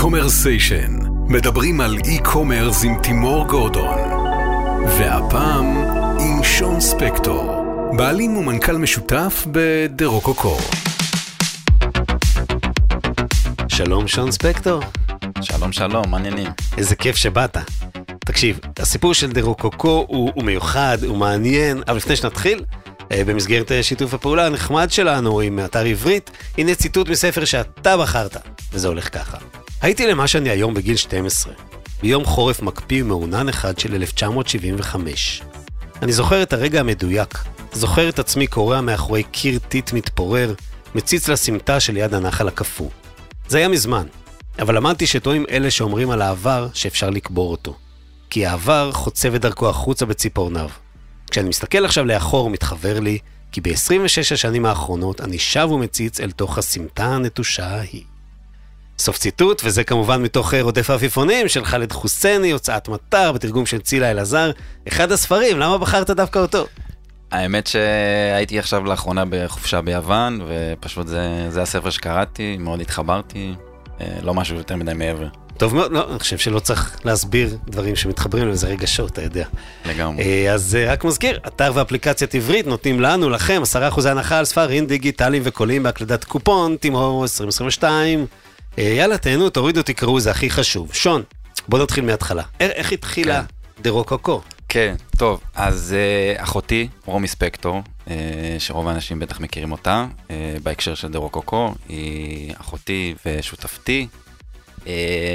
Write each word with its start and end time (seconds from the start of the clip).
קומרסיישן, 0.00 0.98
מדברים 1.28 1.80
על 1.80 1.96
e-commerce 2.04 2.84
עם 2.84 3.02
תימור 3.02 3.46
גורדון. 3.46 3.98
והפעם 4.86 5.66
עם 6.20 6.44
שון 6.44 6.80
ספקטור, 6.80 7.64
בעלים 7.96 8.36
ומנכ"ל 8.36 8.76
משותף 8.76 9.46
בדה 9.52 10.06
רוקוקו. 10.06 10.56
שלום 13.68 14.08
שון 14.08 14.32
ספקטור, 14.32 14.82
שלום 15.42 15.72
שלום, 15.72 16.10
מה 16.10 16.17
העניינים. 16.17 16.50
איזה 16.78 16.96
כיף 16.96 17.16
שבאת. 17.16 17.56
תקשיב, 18.18 18.60
הסיפור 18.78 19.14
של 19.14 19.32
דה 19.32 19.42
רוקוקו 19.42 20.04
הוא, 20.08 20.32
הוא 20.34 20.44
מיוחד, 20.44 20.98
הוא 21.06 21.16
מעניין, 21.16 21.82
אבל 21.88 21.96
לפני 21.96 22.16
שנתחיל, 22.16 22.64
במסגרת 23.12 23.72
אה, 23.72 23.82
שיתוף 23.82 24.14
הפעולה 24.14 24.46
הנחמד 24.46 24.90
שלנו 24.90 25.40
עם 25.40 25.58
אתר 25.64 25.84
עברית, 25.84 26.30
הנה 26.58 26.74
ציטוט 26.74 27.08
מספר 27.08 27.44
שאתה 27.44 27.96
בחרת, 27.96 28.36
וזה 28.72 28.88
הולך 28.88 29.14
ככה. 29.14 29.38
הייתי 29.82 30.06
למה 30.06 30.26
שאני 30.26 30.50
היום 30.50 30.74
בגיל 30.74 30.96
12, 30.96 31.52
ביום 32.02 32.24
חורף 32.24 32.62
מקפיא 32.62 33.02
ומעונן 33.02 33.48
אחד 33.48 33.78
של 33.78 33.94
1975. 33.94 35.42
אני 36.02 36.12
זוכר 36.12 36.42
את 36.42 36.52
הרגע 36.52 36.80
המדויק, 36.80 37.38
זוכר 37.72 38.08
את 38.08 38.18
עצמי 38.18 38.46
קורע 38.46 38.80
מאחורי 38.80 39.22
קיר 39.22 39.58
טיט 39.68 39.92
מתפורר, 39.92 40.54
מציץ 40.94 41.28
לסמטה 41.28 41.80
שליד 41.80 42.14
הנחל 42.14 42.48
הקפוא. 42.48 42.88
זה 43.48 43.58
היה 43.58 43.68
מזמן, 43.68 44.06
אבל 44.58 44.76
למדתי 44.76 45.06
שטועים 45.06 45.44
אלה 45.50 45.70
שאומרים 45.70 46.10
על 46.10 46.22
העבר 46.22 46.68
שאפשר 46.74 47.10
לקבור 47.10 47.50
אותו. 47.50 47.76
כי 48.30 48.46
העבר 48.46 48.92
חוצב 48.92 49.34
את 49.34 49.40
דרכו 49.40 49.68
החוצה 49.68 50.06
בציפורניו. 50.06 50.68
כשאני 51.30 51.48
מסתכל 51.48 51.84
עכשיו 51.84 52.04
לאחור, 52.04 52.50
מתחבר 52.50 53.00
לי 53.00 53.18
כי 53.52 53.60
ב-26 53.60 54.32
השנים 54.32 54.66
האחרונות 54.66 55.20
אני 55.20 55.38
שב 55.38 55.68
ומציץ 55.70 56.20
אל 56.20 56.30
תוך 56.30 56.58
הסמטה 56.58 57.04
הנטושה 57.04 57.66
ההיא. 57.66 58.02
סוף 58.98 59.18
ציטוט, 59.18 59.62
וזה 59.64 59.84
כמובן 59.84 60.22
מתוך 60.22 60.54
אה, 60.54 60.62
רודף 60.62 60.90
העפיפונים 60.90 61.48
של 61.48 61.64
ח'אלד 61.64 61.92
חוסייני, 61.92 62.50
הוצאת 62.50 62.88
מטר, 62.88 63.32
בתרגום 63.32 63.66
של 63.66 63.78
צילה 63.80 64.10
אלעזר. 64.10 64.50
אחד 64.88 65.12
הספרים, 65.12 65.58
למה 65.58 65.78
בחרת 65.78 66.10
דווקא 66.10 66.38
אותו? 66.38 66.66
האמת 67.32 67.66
שהייתי 67.66 68.58
עכשיו 68.58 68.84
לאחרונה 68.84 69.24
בחופשה 69.30 69.80
ביוון, 69.80 70.40
ופשוט 70.48 71.06
זה, 71.06 71.46
זה 71.50 71.62
הספר 71.62 71.90
שקראתי, 71.90 72.56
מאוד 72.58 72.80
התחברתי, 72.80 73.54
אה, 74.00 74.06
לא 74.22 74.34
משהו 74.34 74.56
יותר 74.56 74.76
מדי 74.76 74.94
מעבר. 74.94 75.28
טוב 75.60 75.74
מאוד, 75.74 75.92
לא, 75.92 76.10
אני 76.10 76.18
חושב 76.18 76.38
שלא 76.38 76.58
צריך 76.58 76.96
להסביר 77.04 77.56
דברים 77.66 77.96
שמתחברים 77.96 78.48
לזה 78.48 78.66
רגשות, 78.66 79.12
אתה 79.12 79.22
יודע. 79.22 79.44
לגמרי. 79.86 80.24
אה, 80.24 80.52
אז 80.54 80.74
אה, 80.80 80.92
רק 80.92 81.04
מזכיר, 81.04 81.40
אתר 81.46 81.72
ואפליקציית 81.74 82.34
עברית 82.34 82.66
נותנים 82.66 83.00
לנו, 83.00 83.30
לכם, 83.30 83.62
10% 83.96 84.08
הנחה 84.08 84.38
על 84.38 84.44
ספרים 84.44 84.86
דיגיטליים 84.86 85.42
וקוליים 85.46 85.82
בהקלדת 85.82 86.24
קופון, 86.24 86.76
תימור 86.76 87.22
2022. 87.22 88.26
אה, 88.78 88.82
יאללה, 88.84 89.18
תהנו, 89.18 89.50
תורידו, 89.50 89.82
תקראו, 89.82 90.20
זה 90.20 90.30
הכי 90.30 90.50
חשוב. 90.50 90.88
שון, 90.92 91.22
בוא 91.68 91.78
נתחיל 91.78 92.04
מההתחלה. 92.04 92.42
איך- 92.60 92.72
איך 92.72 92.92
התחילה 92.92 93.42
דה 93.80 93.90
רוקוקו? 93.90 94.40
כן, 94.68 94.94
טוב, 95.18 95.40
אז 95.54 95.94
uh, 96.38 96.42
אחותי, 96.42 96.88
רומי 97.04 97.28
ספקטור, 97.28 97.82
uh, 98.06 98.10
שרוב 98.58 98.88
האנשים 98.88 99.18
בטח 99.18 99.40
מכירים 99.40 99.72
אותה, 99.72 100.06
uh, 100.28 100.30
בהקשר 100.62 100.94
של 100.94 101.08
דה 101.08 101.18
רוקוקו, 101.18 101.74
היא 101.88 102.54
אחותי 102.60 103.14
ושותפתי. 103.26 104.06
Uh, 104.84 104.86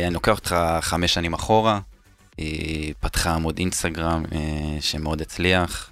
אני 0.07 0.13
לוקח 0.13 0.37
אותך 0.37 0.55
חמש 0.81 1.13
שנים 1.13 1.33
אחורה, 1.33 1.79
היא 2.37 2.93
פתחה 2.99 3.33
עמוד 3.33 3.57
אינסטגרם 3.57 4.23
אה, 4.25 4.35
שמאוד 4.81 5.21
הצליח. 5.21 5.91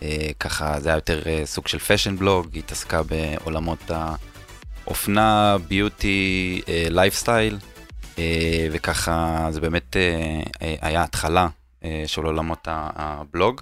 אה, 0.00 0.02
ככה 0.40 0.80
זה 0.80 0.88
היה 0.88 0.96
יותר 0.96 1.22
סוג 1.44 1.68
של 1.68 1.78
fashion 1.78 2.16
blog, 2.16 2.48
היא 2.52 2.62
התעסקה 2.62 3.02
בעולמות 3.02 3.90
האופנה, 3.90 5.56
beauty, 5.68 6.62
lifestyle, 6.68 7.58
וככה 8.72 9.46
זה 9.50 9.60
באמת 9.60 9.96
היה 10.80 11.02
התחלה 11.02 11.48
אה, 11.84 12.04
של 12.06 12.22
עולמות 12.24 12.68
הבלוג 12.70 13.60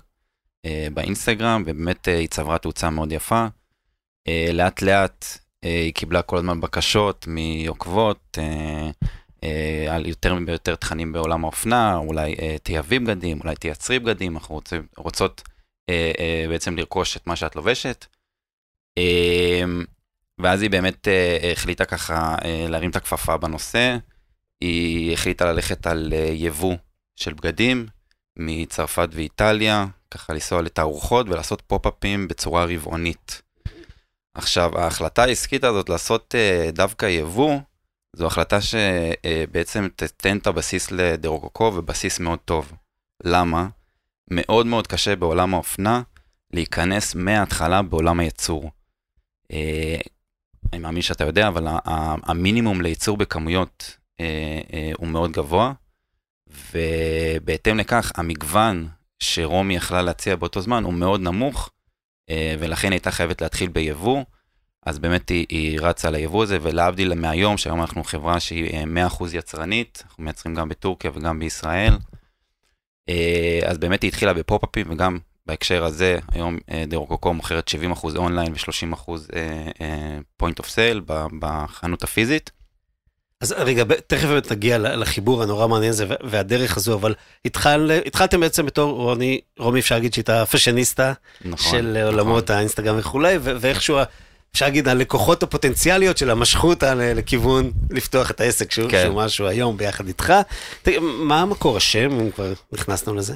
אה, 0.67 0.89
באינסטגרם, 0.95 1.63
ובאמת 1.67 2.09
אה, 2.09 2.19
היא 2.19 2.29
צברה 2.29 2.59
תאוצה 2.59 2.91
מאוד 2.91 3.13
יפה. 3.13 3.47
אה, 4.29 4.51
לאט 4.53 4.83
לאט 4.83 5.25
אה, 5.65 5.81
היא 5.85 5.95
קיבלה 5.95 6.23
כל 6.23 6.37
הזמן 6.37 6.61
בקשות 6.61 7.27
מעוקבות 7.29 8.39
אה, 8.39 8.45
אה, 8.45 8.91
על 9.91 10.07
יותר 10.07 10.37
ויותר 10.47 10.75
תכנים 10.75 11.13
בעולם 11.13 11.45
האופנה, 11.45 11.97
אולי 11.97 12.35
אה, 12.43 12.57
תייבאי 12.63 12.99
בגדים, 12.99 13.41
אולי 13.41 13.57
תייצרי 13.57 13.99
בגדים, 13.99 14.37
אנחנו 14.37 14.55
רוצים, 14.55 14.87
רוצות 14.97 15.43
אה, 15.91 16.13
אה, 16.19 16.45
בעצם 16.49 16.77
לרכוש 16.77 17.17
את 17.17 17.27
מה 17.27 17.37
שאת 17.37 17.57
לובשת. 17.57 18.07
אה, 18.99 19.65
ואז 20.43 20.63
היא 20.63 20.71
באמת 20.71 21.09
אה, 21.09 21.53
החליטה 21.53 21.85
ככה 21.85 22.35
אה, 22.45 22.67
להרים 22.69 22.91
את 22.91 22.97
הכפפה 22.97 23.37
בנושא. 23.37 23.97
היא 24.61 25.13
החליטה 25.13 25.53
ללכת 25.53 25.87
על 25.87 26.13
אה, 26.13 26.31
יבוא 26.33 26.75
של 27.17 27.35
בגדים, 27.35 27.87
מצרפת 28.39 29.09
ואיטליה, 29.13 29.87
ככה 30.11 30.33
לנסוע 30.33 30.63
לתערוכות 30.63 31.29
ולעשות 31.29 31.63
פופ-אפים 31.67 32.29
בצורה 32.29 32.65
רבעונית. 32.65 33.43
עכשיו, 34.35 34.79
ההחלטה 34.79 35.23
העסקית 35.23 35.65
הזאת 35.65 35.89
לעשות 35.89 36.35
דווקא 36.73 37.07
יבוא, 37.07 37.59
זו 38.17 38.27
החלטה 38.27 38.59
שבעצם 38.61 39.89
תתן 39.97 40.39
את 40.39 40.47
הבסיס 40.47 40.91
לדה-רוקוקו 40.91 41.73
ובסיס 41.75 42.21
מאוד 42.21 42.39
טוב. 42.39 42.73
למה? 43.25 43.69
מאוד 44.31 44.67
מאוד 44.67 44.87
קשה 44.87 45.17
בעולם 45.17 45.55
האופנה 45.55 46.03
להיכנס 46.53 47.15
מההתחלה 47.15 47.83
בעולם 47.83 48.21
הייצור. 48.21 48.71
Uh, 49.53 49.57
אני 50.73 50.79
מאמין 50.79 51.03
שאתה 51.03 51.25
יודע, 51.25 51.49
אבל 51.49 51.67
המינימום 51.85 52.81
לייצור 52.81 53.17
בכמויות 53.17 53.97
uh, 54.21 54.25
uh, 54.71 54.75
הוא 54.97 55.09
מאוד 55.09 55.33
גבוה. 55.33 55.73
ובהתאם 56.73 57.79
לכך, 57.79 58.13
המגוון 58.15 58.89
שרומי 59.19 59.77
יכלה 59.77 60.03
להציע 60.03 60.37
באותו 60.37 60.61
זמן 60.61 60.85
הוא 60.85 60.95
מאוד 60.95 61.21
נמוך, 61.21 61.71
אה, 62.31 62.55
ולכן 62.59 62.93
הייתה 62.93 63.11
חייבת 63.11 63.43
להתחיל 63.43 63.69
ביבוא. 63.69 64.25
אז 64.87 64.99
באמת 64.99 65.29
היא, 65.29 65.47
היא 65.49 65.81
רצה 65.81 66.09
על 66.09 66.15
היבוא 66.15 66.43
הזה, 66.43 66.59
ולהבדיל 66.63 67.15
מהיום, 67.15 67.59
שהיום 67.59 67.81
אנחנו 67.81 68.05
חברה 68.05 68.41
שהיא 68.41 68.71
אה, 68.73 69.09
100% 69.09 69.25
יצרנית, 69.33 70.03
אנחנו 70.07 70.25
מייצרים 70.25 70.55
גם 70.55 70.69
בטורקיה 70.69 71.11
וגם 71.15 71.39
בישראל. 71.39 71.97
אה, 73.09 73.61
אז 73.67 73.79
באמת 73.79 74.03
היא 74.03 74.09
התחילה 74.09 74.35
בפופ-אפים, 74.35 74.91
וגם 74.91 75.19
בהקשר 75.47 75.85
הזה, 75.85 76.19
היום 76.33 76.59
אה, 76.71 76.85
דה 76.87 76.97
רוקוקו 76.97 77.35
מוכרת 77.35 77.69
70% 77.69 78.17
אונליין 78.17 78.53
ו-30% 78.53 79.11
point 80.37 80.59
of 80.59 80.69
sale 80.69 81.01
בחנות 81.39 82.03
הפיזית. 82.03 82.51
אז 83.41 83.55
רגע, 83.59 83.85
תכף 84.07 84.29
באמת 84.29 84.53
נגיע 84.53 84.79
לחיבור 84.79 85.43
הנורא 85.43 85.67
מעניין 85.67 85.91
הזה 85.91 86.07
והדרך 86.23 86.77
הזו, 86.77 86.95
אבל 86.95 87.15
התחל, 87.45 87.91
התחלתם 88.07 88.41
בעצם 88.41 88.67
בתור 88.67 88.93
רוני, 88.93 89.41
רומי 89.59 89.81
אפשר 89.81 89.95
להגיד 89.95 90.15
שהייתה 90.15 90.47
fashionista 90.47 91.13
נכון. 91.45 91.79
של 91.79 91.97
עולמות 92.07 92.51
האינסטגרם 92.51 92.99
וכולי, 92.99 93.39
ואיכשהו, 93.43 93.99
אפשר 94.53 94.65
להגיד, 94.65 94.89
הלקוחות 94.89 95.43
הפוטנציאליות 95.43 96.19
שלה 96.19 96.35
משכו 96.35 96.69
אותה 96.69 96.95
לכיוון 96.95 97.71
לפתוח 97.91 98.31
את 98.31 98.41
העסק 98.41 98.71
שהוא, 98.71 98.91
כן. 98.91 99.03
שהוא 99.05 99.17
משהו 99.17 99.47
היום 99.47 99.77
ביחד 99.77 100.07
איתך. 100.07 100.33
תגיד, 100.83 100.99
מה 101.03 101.41
המקור 101.41 101.77
השם, 101.77 102.21
אם 102.21 102.31
כבר 102.31 102.53
נכנסנו 102.73 103.15
לזה? 103.15 103.35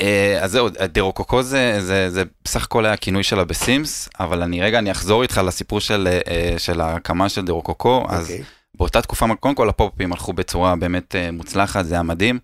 אה, 0.00 0.38
אז 0.42 0.50
זהו, 0.50 0.68
דה-רוקוקו 0.68 1.42
זה, 1.42 1.78
זה, 1.80 2.10
זה 2.10 2.22
בסך 2.44 2.64
הכל 2.64 2.84
היה 2.84 2.94
הכינוי 2.94 3.22
שלה 3.22 3.44
בסימס, 3.44 4.08
אבל 4.20 4.42
אני 4.42 4.62
רגע, 4.62 4.78
אני 4.78 4.90
אחזור 4.90 5.22
איתך 5.22 5.40
לסיפור 5.44 5.80
של, 5.80 6.08
אה, 6.28 6.54
של 6.58 6.80
ההקמה 6.80 7.28
של 7.28 7.44
דה-רוקוקו, 7.44 8.06
אז 8.08 8.22
אוקיי. 8.22 8.42
באותה 8.74 9.02
תקופה, 9.02 9.26
קודם 9.40 9.54
כל 9.54 9.68
הפופ-אפים 9.68 10.12
הלכו 10.12 10.32
בצורה 10.32 10.76
באמת 10.76 11.14
אה, 11.14 11.30
מוצלחת, 11.30 11.84
זה 11.84 11.94
היה 11.94 12.02
מדהים. 12.02 12.38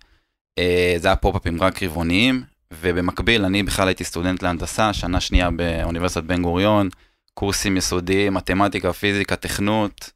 אה, 0.59 0.95
זה 0.97 1.07
היה 1.07 1.15
פופ-אפים 1.15 1.63
רק 1.63 1.83
רבעוניים, 1.83 2.43
ובמקביל 2.81 3.45
אני 3.45 3.63
בכלל 3.63 3.87
הייתי 3.87 4.03
סטודנט 4.03 4.43
להנדסה, 4.43 4.93
שנה 4.93 5.19
שנייה 5.19 5.51
באוניברסיטת 5.51 6.23
בן 6.23 6.41
גוריון, 6.41 6.89
קורסים 7.39 7.77
יסודיים, 7.77 8.33
מתמטיקה, 8.33 8.93
פיזיקה, 8.93 9.35
תכנות, 9.35 10.11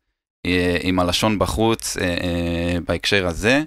אה, 0.46 0.78
עם 0.82 1.00
הלשון 1.00 1.40
בחוץ 1.40 1.98
אה, 1.98 2.04
אה, 2.04 2.78
בהקשר 2.88 3.28
הזה. 3.28 3.64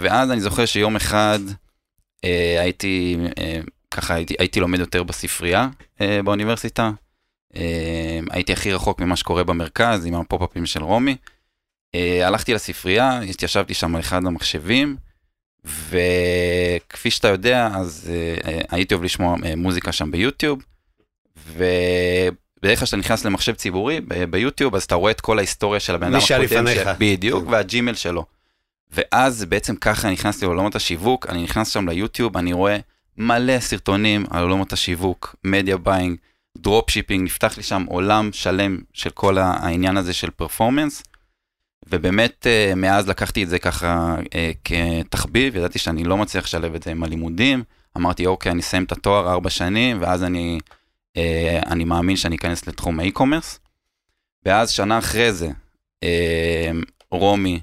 ואז 0.00 0.30
אני 0.30 0.40
זוכר 0.40 0.66
שיום 0.66 0.96
אחד 0.96 1.38
הייתי, 2.60 3.16
ככה 3.90 4.14
הייתי, 4.14 4.34
הייתי 4.38 4.60
לומד 4.60 4.78
יותר 4.78 5.02
בספרייה 5.02 5.68
באוניברסיטה. 6.24 6.90
הייתי 8.30 8.52
הכי 8.52 8.72
רחוק 8.72 9.00
ממה 9.00 9.16
שקורה 9.16 9.44
במרכז 9.44 10.06
עם 10.06 10.14
הפופ-אפים 10.14 10.66
של 10.66 10.82
רומי. 10.82 11.16
הלכתי 12.22 12.54
לספרייה, 12.54 13.20
התיישבתי 13.20 13.74
שם 13.74 13.94
על 13.94 14.00
אחד 14.00 14.26
המחשבים, 14.26 14.96
וכפי 15.64 17.10
שאתה 17.10 17.28
יודע, 17.28 17.68
אז 17.74 18.12
הייתי 18.70 18.94
אוהב 18.94 19.04
לשמוע 19.04 19.36
מוזיקה 19.56 19.92
שם 19.92 20.10
ביוטיוב, 20.10 20.62
ובדרך 21.46 22.78
כלל 22.78 22.86
כשאתה 22.86 22.96
נכנס 22.96 23.24
למחשב 23.24 23.54
ציבורי 23.54 24.00
ביוטיוב, 24.30 24.74
אז 24.74 24.82
אתה 24.82 24.94
רואה 24.94 25.10
את 25.10 25.20
כל 25.20 25.38
ההיסטוריה 25.38 25.80
של 25.80 25.94
הבן 25.94 26.06
אדם 26.06 26.16
הקודם. 26.16 26.22
ש- 26.84 26.98
בדיוק, 26.98 27.44
כן. 27.44 27.50
והג'ימל 27.52 27.94
שלו. 27.94 28.24
ואז 28.92 29.44
בעצם 29.44 29.76
ככה 29.76 30.10
נכנסתי 30.10 30.44
לעולמות 30.44 30.76
השיווק, 30.76 31.26
אני 31.26 31.42
נכנס 31.42 31.68
שם 31.68 31.88
ליוטיוב, 31.88 32.36
אני 32.36 32.52
רואה 32.52 32.76
מלא 33.18 33.60
סרטונים 33.60 34.24
על 34.30 34.42
עולמות 34.42 34.72
השיווק, 34.72 35.36
media 35.44 35.76
buying, 35.76 36.16
drop 36.58 36.90
shipping, 36.90 37.24
נפתח 37.24 37.56
לי 37.56 37.62
שם 37.62 37.84
עולם 37.88 38.30
שלם 38.32 38.78
של 38.92 39.10
כל 39.10 39.38
העניין 39.38 39.96
הזה 39.96 40.12
של 40.12 40.30
performance. 40.30 41.02
ובאמת 41.88 42.46
אה, 42.46 42.72
מאז 42.76 43.08
לקחתי 43.08 43.42
את 43.42 43.48
זה 43.48 43.58
ככה 43.58 44.16
אה, 44.34 44.50
כתחביב, 44.64 45.56
ידעתי 45.56 45.78
שאני 45.78 46.04
לא 46.04 46.16
מצליח 46.16 46.44
לשלב 46.44 46.74
את 46.74 46.82
זה 46.82 46.90
עם 46.90 47.02
הלימודים. 47.02 47.62
אמרתי, 47.96 48.26
אוקיי, 48.26 48.52
אני 48.52 48.60
אסיים 48.60 48.84
את 48.84 48.92
התואר 48.92 49.30
ארבע 49.30 49.50
שנים, 49.50 49.96
ואז 50.00 50.24
אני, 50.24 50.58
אני 51.66 51.84
מאמין 51.84 52.16
שאני 52.16 52.36
אכנס 52.36 52.66
לתחום 52.66 53.00
ה 53.00 53.05
e-commerce. 53.05 53.60
ואז 54.46 54.70
שנה 54.70 54.98
אחרי 54.98 55.32
זה, 55.32 55.48
רומי, 57.10 57.60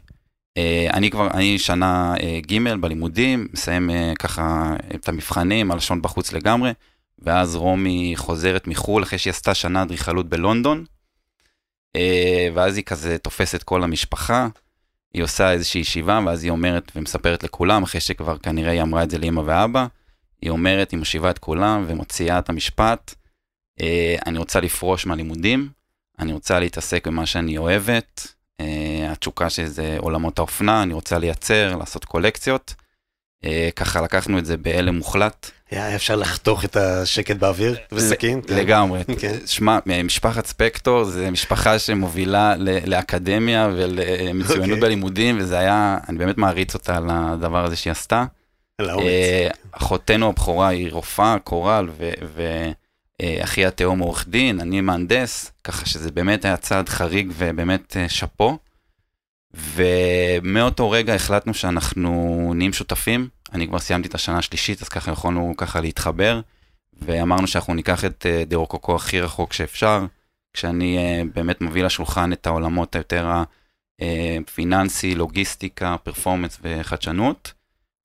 אני 0.93 1.11
כבר, 1.11 1.31
אני 1.31 1.59
שנה 1.59 2.15
ג' 2.47 2.73
בלימודים, 2.79 3.47
מסיים 3.53 3.89
ככה 4.19 4.75
את 4.95 5.09
המבחנים, 5.09 5.71
הלשון 5.71 6.01
בחוץ 6.01 6.33
לגמרי, 6.33 6.71
ואז 7.19 7.55
רומי 7.55 8.13
חוזרת 8.15 8.67
מחו"ל 8.67 9.03
אחרי 9.03 9.19
שהיא 9.19 9.31
עשתה 9.31 9.53
שנה 9.53 9.81
אדריכלות 9.81 10.29
בלונדון. 10.29 10.85
אה, 11.95 12.47
ואז 12.53 12.77
היא 12.77 12.85
כזה 12.85 13.17
תופסת 13.17 13.63
כל 13.63 13.83
המשפחה, 13.83 14.47
היא 15.13 15.23
עושה 15.23 15.51
איזושהי 15.51 15.81
ישיבה, 15.81 16.19
ואז 16.25 16.43
היא 16.43 16.51
אומרת 16.51 16.91
ומספרת 16.95 17.43
לכולם, 17.43 17.83
אחרי 17.83 18.01
שכבר 18.01 18.37
כנראה 18.37 18.71
היא 18.71 18.81
אמרה 18.81 19.03
את 19.03 19.09
זה 19.09 19.17
לאמא 19.17 19.41
ואבא, 19.45 19.87
היא 20.41 20.49
אומרת, 20.49 20.91
היא 20.91 20.99
מושיבה 20.99 21.29
את 21.29 21.39
כולם 21.39 21.85
ומוציאה 21.87 22.39
את 22.39 22.49
המשפט, 22.49 23.15
אה, 23.15 23.26
אני 24.25 24.37
רוצה 24.37 24.59
לפרוש 24.59 25.05
מהלימודים, 25.05 25.69
אני 26.19 26.33
רוצה 26.33 26.59
להתעסק 26.59 27.07
במה 27.07 27.25
שאני 27.25 27.57
אוהבת, 27.57 28.27
אה, 28.61 29.11
התשוקה 29.11 29.49
שזה 29.49 29.97
עולמות 29.99 30.39
האופנה, 30.39 30.83
אני 30.83 30.93
רוצה 30.93 31.17
לייצר, 31.17 31.75
לעשות 31.75 32.05
קולקציות. 32.05 32.73
ככה 33.75 34.01
לקחנו 34.01 34.39
את 34.39 34.45
זה 34.45 34.57
בהלם 34.57 34.95
מוחלט. 34.95 35.51
היה 35.71 35.95
אפשר 35.95 36.15
לחתוך 36.15 36.65
את 36.65 36.75
השקט 36.75 37.35
באוויר 37.35 37.75
וסכין? 37.91 38.41
כן. 38.47 38.55
לגמרי. 38.55 39.03
כן. 39.21 39.37
שמע, 39.45 39.79
משפחת 40.03 40.45
ספקטור 40.45 41.03
זה 41.03 41.31
משפחה 41.31 41.79
שמובילה 41.79 42.55
לאקדמיה 42.85 43.69
ולמצוינות 43.75 44.69
אוקיי. 44.69 44.81
בלימודים, 44.81 45.37
וזה 45.39 45.59
היה, 45.59 45.97
אני 46.09 46.17
באמת 46.17 46.37
מעריץ 46.37 46.73
אותה 46.73 46.97
על 46.97 47.09
הדבר 47.09 47.65
הזה 47.65 47.75
שהיא 47.75 47.91
עשתה. 47.91 48.25
אה, 48.81 49.47
אחותנו 49.71 50.29
הבכורה 50.29 50.67
היא 50.67 50.91
רופאה, 50.91 51.37
קורל, 51.43 51.89
ואחי 53.21 53.65
התאום 53.65 53.99
עורך 53.99 54.27
דין, 54.27 54.59
אני 54.59 54.81
מהנדס, 54.81 55.51
ככה 55.63 55.85
שזה 55.85 56.11
באמת 56.11 56.45
היה 56.45 56.57
צעד 56.57 56.89
חריג 56.89 57.31
ובאמת 57.37 57.97
אה, 57.97 58.09
שאפו. 58.09 58.57
ומאותו 59.53 60.91
רגע 60.91 61.15
החלטנו 61.15 61.53
שאנחנו 61.53 62.51
נהיים 62.55 62.73
שותפים. 62.73 63.27
אני 63.53 63.67
כבר 63.67 63.79
סיימתי 63.79 64.07
את 64.07 64.15
השנה 64.15 64.37
השלישית, 64.37 64.81
אז 64.81 64.89
ככה 64.89 65.11
יכולנו 65.11 65.53
ככה 65.57 65.81
להתחבר, 65.81 66.41
ואמרנו 67.01 67.47
שאנחנו 67.47 67.73
ניקח 67.73 68.05
את 68.05 68.25
אה, 68.25 68.43
דירוקוקו 68.45 68.95
הכי 68.95 69.21
רחוק 69.21 69.53
שאפשר, 69.53 70.05
כשאני 70.53 70.97
אה, 70.97 71.21
באמת 71.33 71.61
מביא 71.61 71.83
לשולחן 71.83 72.33
את 72.33 72.47
העולמות 72.47 72.95
היותר 72.95 73.31
הפיננסי, 74.01 75.11
אה, 75.11 75.15
לוגיסטיקה, 75.15 75.95
פרפורמנס 76.03 76.59
וחדשנות, 76.61 77.53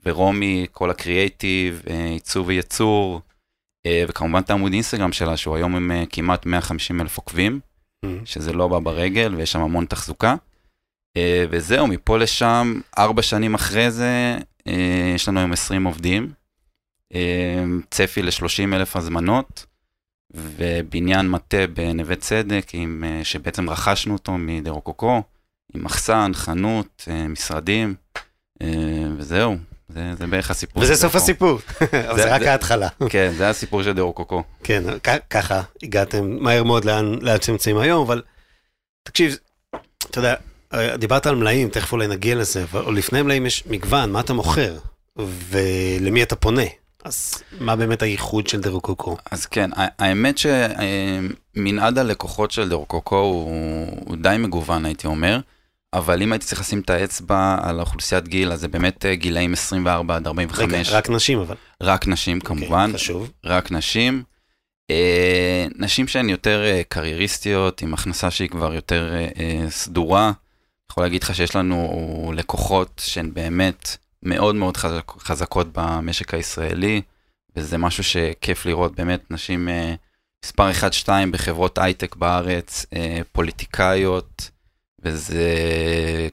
ורומי, 0.06 0.67
כל 0.73 0.91
הקריאייטיב, 0.91 1.82
עיצוב 2.12 2.49
וייצור, 2.49 3.20
וכמובן 4.08 4.40
את 4.40 4.50
העמוד 4.50 4.73
אינסטגרם 4.73 5.12
שלה, 5.12 5.37
שהוא 5.37 5.56
היום 5.56 5.76
עם 5.76 6.06
כמעט 6.11 6.46
150 6.46 7.00
אלף 7.00 7.17
עוקבים, 7.17 7.61
mm-hmm. 8.06 8.08
שזה 8.25 8.52
לא 8.52 8.69
בא 8.69 8.79
ברגל 8.79 9.34
ויש 9.34 9.52
שם 9.52 9.61
המון 9.61 9.84
תחזוקה. 9.84 10.34
וזהו, 11.50 11.87
מפה 11.87 12.19
לשם, 12.19 12.81
ארבע 12.99 13.23
שנים 13.23 13.55
אחרי 13.55 13.90
זה, 13.90 14.38
אה, 14.67 15.12
יש 15.14 15.29
לנו 15.29 15.40
היום 15.40 15.52
20 15.52 15.84
עובדים, 15.84 16.32
אה, 17.14 17.64
צפי 17.90 18.23
ל-30 18.23 18.75
אלף 18.75 18.96
הזמנות, 18.96 19.67
ובניין 20.31 21.31
מטה 21.31 21.67
בנווה 21.67 22.17
צדק, 22.17 22.67
עם, 22.73 23.05
אה, 23.06 23.25
שבעצם 23.25 23.70
רכשנו 23.70 24.12
אותו 24.12 24.32
מדרוקוקו, 24.38 25.23
עם 25.75 25.85
מחסן, 25.85 26.31
חנות, 26.35 27.08
משרדים, 27.28 27.94
וזהו. 29.17 29.56
זה, 29.94 30.14
זה 30.18 30.26
בערך 30.26 30.50
הסיפור. 30.50 30.82
וזה 30.82 30.96
סוף 30.96 31.14
הסיפור, 31.16 31.58
זה, 31.80 32.02
זה 32.16 32.34
רק 32.34 32.42
ההתחלה. 32.42 32.88
כן, 33.08 33.32
זה 33.36 33.48
הסיפור 33.48 33.82
של 33.82 33.92
דרוקוקו. 33.92 34.42
כן, 34.64 34.82
ככה 35.30 35.62
הגעתם 35.82 36.36
מהר 36.40 36.62
מאוד 36.62 36.84
לאן, 36.84 37.18
לאן 37.20 37.36
שאתם 37.40 37.52
נמצאים 37.52 37.78
היום, 37.78 38.06
אבל 38.06 38.22
תקשיב, 39.02 39.36
אתה 40.10 40.18
יודע, 40.18 40.34
דיברת 40.98 41.26
על 41.26 41.34
מלאים, 41.34 41.68
תכף 41.68 41.92
אולי 41.92 42.06
נגיע 42.06 42.34
לזה, 42.34 42.62
אבל 42.62 42.94
לפני 42.94 43.22
מלאים 43.22 43.46
יש 43.46 43.64
מגוון, 43.66 44.12
מה 44.12 44.20
אתה 44.20 44.32
מוכר, 44.32 44.78
ולמי 45.16 46.22
אתה 46.22 46.36
פונה. 46.36 46.62
אז 47.04 47.42
מה 47.60 47.76
באמת 47.76 48.02
הייחוד 48.02 48.46
של 48.46 48.60
דרוקוקו? 48.60 49.16
אז 49.30 49.46
כן, 49.46 49.70
האמת 49.76 50.38
שמנעד 50.38 51.98
הלקוחות 51.98 52.50
של 52.50 52.68
דרוקוקו 52.68 53.16
הוא, 53.16 53.86
הוא 54.06 54.16
די 54.16 54.36
מגוון, 54.38 54.84
הייתי 54.84 55.06
אומר, 55.06 55.40
אבל 55.94 56.22
אם 56.22 56.32
הייתי 56.32 56.46
צריך 56.46 56.60
לשים 56.60 56.80
את 56.80 56.90
האצבע 56.90 57.58
על 57.62 57.78
האוכלוסיית 57.78 58.28
גיל, 58.28 58.52
אז 58.52 58.60
זה 58.60 58.68
באמת 58.68 59.06
אה, 59.06 59.14
גילאים 59.14 59.52
24 59.52 60.16
עד 60.16 60.26
45. 60.26 60.88
רגע, 60.88 60.98
רק 60.98 61.10
נשים 61.10 61.38
אבל. 61.38 61.56
רק 61.82 62.06
נשים 62.06 62.38
okay, 62.38 62.40
אוקיי, 62.40 62.66
כמובן. 62.66 62.90
חשוב. 62.94 63.30
רק 63.44 63.72
נשים. 63.72 64.22
אה, 64.90 65.66
נשים 65.76 66.08
שהן 66.08 66.28
יותר 66.28 66.62
אה, 66.64 66.82
קרייריסטיות, 66.88 67.82
עם 67.82 67.94
הכנסה 67.94 68.30
שהיא 68.30 68.48
כבר 68.48 68.74
יותר 68.74 69.14
סדורה. 69.68 70.32
יכול 70.92 71.04
להגיד 71.04 71.22
לך 71.22 71.34
שיש 71.34 71.56
לנו 71.56 72.32
לקוחות 72.36 73.02
שהן 73.04 73.34
באמת 73.34 73.96
מאוד 74.22 74.54
מאוד 74.54 74.76
חזק, 74.76 75.12
חזקות 75.18 75.66
במשק 75.72 76.34
הישראלי, 76.34 77.02
וזה 77.56 77.78
משהו 77.78 78.04
שכיף 78.04 78.66
לראות 78.66 78.94
באמת 78.94 79.30
נשים 79.30 79.68
אה, 79.68 79.94
מספר 80.44 80.70
1-2 81.04 81.08
בחברות 81.30 81.78
הייטק 81.78 82.16
בארץ, 82.16 82.86
אה, 82.92 83.20
פוליטיקאיות, 83.32 84.50
וזה 85.02 85.49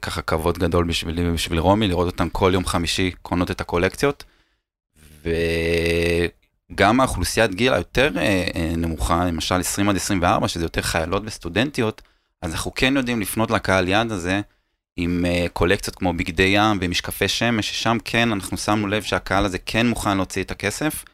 ככה 0.02 0.22
כבוד 0.22 0.58
גדול 0.58 0.84
בשבילי 0.84 1.30
ובשביל 1.30 1.58
רומי, 1.58 1.88
לראות 1.88 2.06
אותן 2.06 2.28
כל 2.32 2.50
יום 2.54 2.64
חמישי 2.66 3.10
קונות 3.22 3.50
את 3.50 3.60
הקולקציות. 3.60 4.24
וגם 6.72 7.00
האוכלוסיית 7.00 7.54
גיל 7.54 7.74
היותר 7.74 8.10
אה, 8.16 8.48
אה 8.54 8.72
נמוכה, 8.76 9.24
למשל 9.24 9.54
20 9.54 9.88
עד 9.88 9.96
24, 9.96 10.48
שזה 10.48 10.64
יותר 10.64 10.82
חיילות 10.82 11.22
וסטודנטיות, 11.26 12.02
אז 12.42 12.52
אנחנו 12.52 12.74
כן 12.74 12.96
יודעים 12.96 13.20
לפנות 13.20 13.50
לקהל 13.50 13.88
יעד 13.88 14.12
הזה 14.12 14.40
עם 14.96 15.24
uh, 15.24 15.48
קולקציות 15.48 15.96
כמו 15.96 16.12
בגדי 16.12 16.42
ים 16.42 16.78
ומשקפי 16.80 17.28
שמש, 17.28 17.70
ששם 17.70 17.98
כן 18.04 18.32
אנחנו 18.32 18.56
שמנו 18.56 18.86
לב 18.86 19.02
שהקהל 19.02 19.44
הזה 19.44 19.58
כן 19.58 19.86
מוכן 19.86 20.16
להוציא 20.16 20.42
את 20.42 20.50
הכסף, 20.50 21.04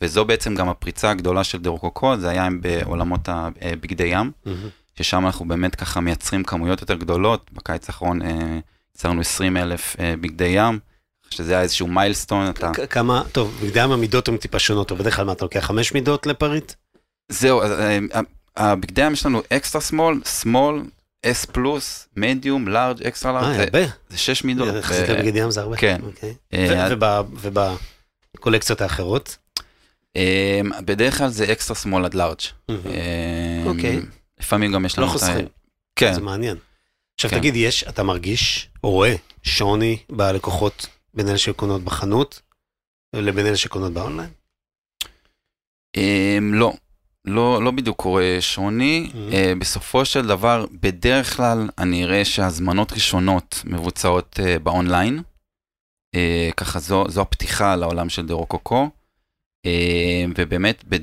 וזו 0.00 0.24
בעצם 0.24 0.54
גם 0.54 0.68
הפריצה 0.68 1.10
הגדולה 1.10 1.44
של 1.44 1.58
דרוקוקו, 1.58 2.16
זה 2.16 2.30
היה 2.30 2.48
בעולמות 2.60 3.28
הבגדי 3.28 4.14
אה, 4.14 4.20
ים, 4.20 4.30
mm-hmm. 4.46 4.50
ששם 4.98 5.26
אנחנו 5.26 5.48
באמת 5.48 5.74
ככה 5.74 6.00
מייצרים 6.00 6.44
כמויות 6.44 6.80
יותר 6.80 6.94
גדולות, 6.94 7.50
בקיץ 7.52 7.88
האחרון 7.88 8.22
uh, 8.22 8.24
יצרנו 8.94 9.20
20 9.20 9.56
אלף 9.56 9.96
uh, 9.96 9.98
בגדי 10.20 10.52
ים. 10.56 10.78
שזה 11.30 11.52
היה 11.52 11.62
איזשהו 11.62 11.86
מיילסטון, 11.86 12.50
אתה... 12.50 12.70
כמה, 12.90 13.22
טוב, 13.32 13.58
בגדי 13.62 13.82
ים 13.82 13.92
המידות 13.92 14.28
הן 14.28 14.36
טיפה 14.36 14.58
שונות, 14.58 14.92
אבל 14.92 15.00
בדרך 15.00 15.16
כלל 15.16 15.24
מה, 15.24 15.32
אתה 15.32 15.44
לוקח 15.44 15.60
חמש 15.60 15.94
מידות 15.94 16.26
לפריט? 16.26 16.72
זהו, 17.28 17.62
הבגדי 18.56 19.06
ים 19.06 19.12
יש 19.12 19.26
לנו 19.26 19.42
אקסטרה 19.52 19.80
סמול, 19.80 20.20
סמול, 20.24 20.84
S 21.26 21.46
פלוס, 21.52 22.08
מדיום, 22.16 22.68
לארג', 22.68 23.02
אקסטרה 23.02 23.32
לארג'. 23.32 23.58
אה, 23.58 23.64
הרבה. 23.64 23.92
זה 24.08 24.18
שש 24.18 24.44
מידות. 24.44 24.74
יחסית 24.74 25.08
לבגד 25.08 25.36
ים 25.36 25.50
זה 25.50 25.60
הרבה. 25.60 25.76
כן. 25.76 26.00
אוקיי. 26.02 26.34
אה, 26.54 27.20
ובקולקציות 28.34 28.80
האחרות? 28.80 29.36
אה, 30.16 30.60
בדרך 30.84 31.18
כלל 31.18 31.28
זה 31.28 31.52
אקסטרה 31.52 31.76
סמול 31.76 32.04
עד 32.04 32.14
לארג'. 32.14 32.40
אוקיי. 33.66 34.00
לפעמים 34.40 34.72
גם 34.72 34.84
יש 34.84 34.98
לנו... 34.98 35.06
לא 35.06 35.12
חוסכים. 35.12 35.46
כן. 35.96 36.14
זה 36.14 36.20
מעניין. 36.20 36.56
עכשיו 37.14 37.30
כן. 37.30 37.38
תגיד, 37.38 37.56
יש, 37.56 37.84
אתה 37.84 38.02
מרגיש 38.02 38.68
או 38.84 38.90
רואה 38.90 39.14
שוני 39.42 39.98
בלקוחות 40.10 40.86
בין 41.14 41.28
אלה 41.28 41.38
שקונות 41.38 41.82
בחנות 41.82 42.42
לבין 43.12 43.46
אלה 43.46 43.56
שקונות 43.56 43.92
באונליין? 43.92 44.30
לא, 46.40 46.72
לא, 47.24 47.62
לא 47.62 47.70
בדיוק 47.70 47.96
קורה 47.96 48.36
שוני. 48.40 49.10
Mm-hmm. 49.10 49.32
Uh, 49.32 49.58
בסופו 49.58 50.04
של 50.04 50.26
דבר, 50.26 50.66
בדרך 50.72 51.36
כלל 51.36 51.68
אני 51.78 52.04
אראה 52.04 52.24
שהזמנות 52.24 52.92
ראשונות 52.92 53.62
מבוצעות 53.64 54.40
uh, 54.42 54.58
באונליין. 54.58 55.22
Uh, 56.16 56.18
ככה 56.56 56.78
זו, 56.78 57.04
זו 57.08 57.20
הפתיחה 57.20 57.76
לעולם 57.76 58.08
של 58.08 58.26
דרוקוקו. 58.26 58.90
Uh, 59.66 59.70
ובאמת, 60.38 60.84
ב, 60.88 60.96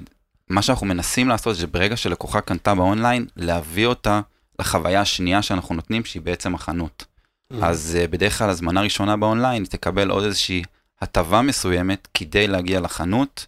מה 0.50 0.62
שאנחנו 0.62 0.88
מנסים 0.88 1.30
לעשות 1.30 1.56
זה 1.56 1.68
ברגע 1.68 1.98
שלקוחה 1.98 2.42
קנתה 2.42 2.76
באונליין, 2.76 3.26
להביא 3.36 3.86
אותה 3.86 4.22
לחוויה 4.60 5.02
השנייה 5.02 5.42
שאנחנו 5.42 5.76
נותנים, 5.76 6.06
שהיא 6.06 6.22
בעצם 6.22 6.56
החנות. 6.56 7.06
Mm-hmm. 7.06 7.66
אז 7.66 7.98
uh, 8.00 8.08
בדרך 8.08 8.38
כלל 8.38 8.50
הזמנה 8.50 8.82
ראשונה 8.82 9.18
באונליין, 9.18 9.66
תקבל 9.66 10.10
עוד 10.10 10.24
איזושהי 10.24 10.64
הטבה 11.02 11.42
מסוימת 11.42 12.08
כדי 12.14 12.48
להגיע 12.48 12.80
לחנות. 12.80 13.46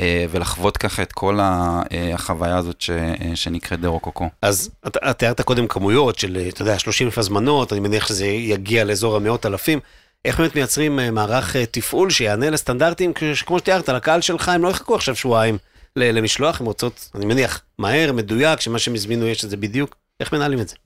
אה, 0.00 0.24
ולחוות 0.30 0.76
ככה 0.76 1.02
את 1.02 1.12
כל 1.12 1.40
אה, 1.40 1.82
החוויה 2.14 2.56
הזאת 2.56 2.80
ש, 2.80 2.90
אה, 2.90 3.16
שנקראת 3.34 3.80
דרוקוקו. 3.80 4.28
אז 4.42 4.70
אתה 4.86 5.12
תיארת 5.12 5.40
קודם 5.40 5.66
כמויות 5.66 6.18
של, 6.18 6.38
אתה 6.48 6.62
יודע, 6.62 6.78
30 6.78 7.06
אלף 7.06 7.18
הזמנות, 7.18 7.72
אני 7.72 7.80
מניח 7.80 8.06
שזה 8.06 8.26
יגיע 8.26 8.84
לאזור 8.84 9.16
המאות 9.16 9.46
אלפים. 9.46 9.80
איך 10.24 10.40
באמת 10.40 10.54
מייצרים 10.54 10.96
מערך 11.12 11.56
תפעול 11.56 12.10
שיענה 12.10 12.50
לסטנדרטים, 12.50 13.12
כמו 13.46 13.58
שתיארת, 13.58 13.88
לקהל 13.88 14.20
שלך, 14.20 14.48
הם 14.48 14.62
לא 14.62 14.68
יחכו 14.68 14.94
עכשיו 14.94 15.16
שבועיים 15.16 15.58
למשלוח? 15.96 16.60
הן 16.60 16.66
רוצות, 16.66 17.10
אני 17.14 17.26
מניח, 17.26 17.62
מהר, 17.78 18.12
מדויק, 18.12 18.60
שמה 18.60 18.78
שהם 18.78 18.94
הזמינו 18.94 19.26
יש 19.26 19.44
את 19.44 19.50
זה 19.50 19.56
בדיוק. 19.56 19.96
איך 20.20 20.32
מנהלים 20.32 20.60
את 20.60 20.68
זה? 20.68 20.76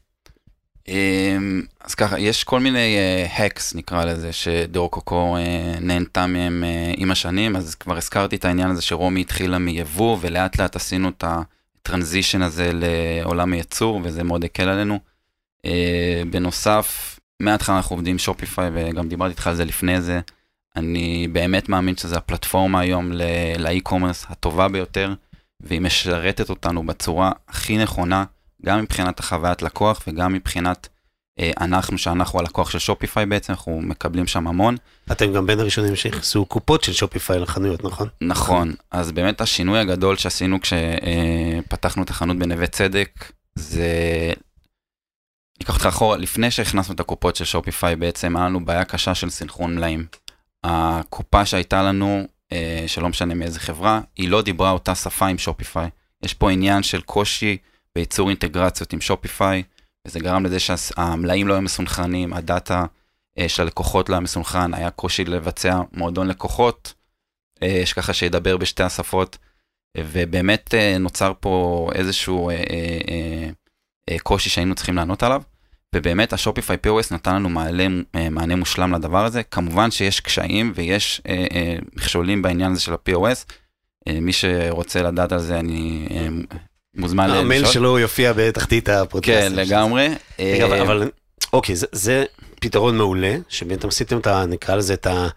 אמ, 0.88 1.62
אז 1.80 1.94
ככה, 1.94 2.18
יש 2.18 2.44
כל 2.44 2.60
מיני 2.60 2.96
הקס 3.38 3.74
נקרא 3.74 4.04
לזה, 4.04 4.32
שדור 4.32 4.90
קוקו 4.90 5.36
אה, 5.36 5.74
נהנתה 5.80 6.26
מהם 6.26 6.64
אה, 6.64 6.92
עם 6.96 7.10
השנים, 7.10 7.56
אז 7.56 7.74
כבר 7.74 7.96
הזכרתי 7.96 8.36
את 8.36 8.44
העניין 8.44 8.70
הזה 8.70 8.82
שרומי 8.82 9.20
התחילה 9.20 9.58
מיבוא, 9.58 10.16
ולאט 10.20 10.58
לאט 10.58 10.76
עשינו 10.76 11.08
את 11.08 11.24
הטרנזישן 11.26 12.42
הזה 12.42 12.70
לעולם 12.72 13.52
הייצור, 13.52 14.00
וזה 14.04 14.22
מאוד 14.22 14.44
הקל 14.44 14.68
עלינו. 14.68 14.98
אה, 15.64 16.22
בנוסף, 16.30 17.18
מההתחלה 17.40 17.76
אנחנו 17.76 17.96
עובדים 17.96 18.18
שופיפיי, 18.18 18.70
וגם 18.74 19.08
דיברתי 19.08 19.30
איתך 19.30 19.46
על 19.46 19.54
זה 19.54 19.64
לפני 19.64 20.00
זה. 20.00 20.20
אני 20.76 21.28
באמת 21.32 21.68
מאמין 21.68 21.96
שזו 21.96 22.16
הפלטפורמה 22.16 22.80
היום 22.80 23.12
לאי-קומרס 23.58 24.26
הטובה 24.28 24.68
ביותר, 24.68 25.14
והיא 25.60 25.80
משרתת 25.80 26.50
אותנו 26.50 26.86
בצורה 26.86 27.32
הכי 27.48 27.78
נכונה. 27.78 28.24
גם 28.66 28.80
מבחינת 28.80 29.20
החוויית 29.20 29.62
לקוח 29.62 30.02
וגם 30.06 30.32
מבחינת 30.32 30.88
אה, 31.40 31.50
אנחנו, 31.60 31.98
שאנחנו 31.98 32.38
הלקוח 32.38 32.70
של 32.70 32.78
שופיפיי 32.78 33.26
בעצם, 33.26 33.52
אנחנו 33.52 33.80
מקבלים 33.80 34.26
שם 34.26 34.46
המון. 34.46 34.76
אתם 35.12 35.32
גם 35.32 35.46
בין 35.46 35.60
הראשונים 35.60 35.96
שהכנסו 35.96 36.44
קופות 36.44 36.84
של 36.84 36.92
שופיפיי 36.92 37.38
לחנויות, 37.38 37.84
נכון? 37.84 38.08
נכון, 38.20 38.74
אז 38.90 39.12
באמת 39.12 39.40
השינוי 39.40 39.78
הגדול 39.78 40.16
שעשינו 40.16 40.58
כשפתחנו 40.60 42.02
את 42.02 42.10
החנות 42.10 42.38
בנווה 42.38 42.66
צדק, 42.66 43.32
זה... 43.54 43.88
ניקח 45.60 45.74
אותך 45.74 45.86
אחורה, 45.86 46.16
לפני 46.16 46.50
שהכנסנו 46.50 46.94
את 46.94 47.00
הקופות 47.00 47.36
של 47.36 47.44
שופיפיי 47.44 47.96
בעצם, 47.96 48.36
היה 48.36 48.46
לנו 48.46 48.64
בעיה 48.64 48.84
קשה 48.84 49.14
של 49.14 49.30
סנכרון 49.30 49.74
מלאים. 49.74 50.06
הקופה 50.66 51.46
שהייתה 51.46 51.82
לנו, 51.82 52.26
אה, 52.52 52.84
שלא 52.86 53.08
משנה 53.08 53.34
מאיזה 53.34 53.60
חברה, 53.60 54.00
היא 54.16 54.28
לא 54.28 54.42
דיברה 54.42 54.70
אותה 54.70 54.94
שפה 54.94 55.26
עם 55.26 55.38
שופיפיי. 55.38 55.88
יש 56.22 56.34
פה 56.34 56.50
עניין 56.50 56.82
של 56.82 57.00
קושי. 57.00 57.56
בייצור 57.96 58.28
אינטגרציות 58.28 58.92
עם 58.92 59.00
שופיפיי, 59.00 59.62
וזה 60.06 60.20
גרם 60.20 60.44
לזה 60.44 60.60
שהמלאים 60.60 61.48
לא 61.48 61.54
היו 61.54 61.62
מסונכרנים, 61.62 62.32
הדאטה 62.32 62.84
אה, 63.38 63.48
של 63.48 63.62
הלקוחות 63.62 64.08
לא 64.08 64.14
היה 64.14 64.20
מסונכרן, 64.20 64.74
היה 64.74 64.90
קושי 64.90 65.24
לבצע 65.24 65.80
מועדון 65.92 66.26
לקוחות, 66.28 66.94
אה, 67.62 67.82
שככה 67.84 68.12
שידבר 68.12 68.56
בשתי 68.56 68.82
השפות, 68.82 69.38
ובאמת 69.96 70.74
אה, 70.74 70.98
נוצר 70.98 71.32
פה 71.40 71.88
איזשהו 71.94 72.50
קושי 74.22 74.50
שהיינו 74.50 74.74
צריכים 74.74 74.96
לענות 74.96 75.22
עליו, 75.22 75.42
ובאמת 75.94 76.32
השופיפיי 76.32 76.76
POS 76.86 77.14
נתן 77.14 77.34
לנו 77.34 77.48
מעלה, 77.48 77.86
מענה 78.30 78.56
מושלם 78.56 78.94
לדבר 78.94 79.24
הזה. 79.24 79.42
כמובן 79.42 79.90
שיש 79.90 80.20
קשיים 80.20 80.72
ויש 80.74 81.20
מכשולים 81.96 82.42
בעניין 82.42 82.72
הזה 82.72 82.80
של 82.80 82.92
ה-POS. 82.92 83.52
מי 84.08 84.32
שרוצה 84.32 85.02
לדעת 85.02 85.32
על 85.32 85.38
זה, 85.38 85.58
אני 85.58 86.08
מוזמן 86.96 87.26
לשאול. 87.26 87.44
המייל 87.44 87.66
שלו 87.66 87.98
יופיע 87.98 88.32
בתחתית 88.36 88.88
הפודקאסט. 88.88 89.48
כן, 89.48 89.54
לגמרי. 89.54 90.08
אה, 90.40 90.82
אבל 90.82 91.10
אוקיי, 91.52 91.74
זה 91.92 92.24
פתרון 92.60 92.96
מעולה, 92.96 93.36
שבאמת 93.48 93.84
עשיתם 93.84 94.18
את 94.18 94.26
ה... 94.26 94.46
נקרא 94.46 94.76
לזה 94.76 94.94
את 94.94 95.06
ה... 95.06 95.28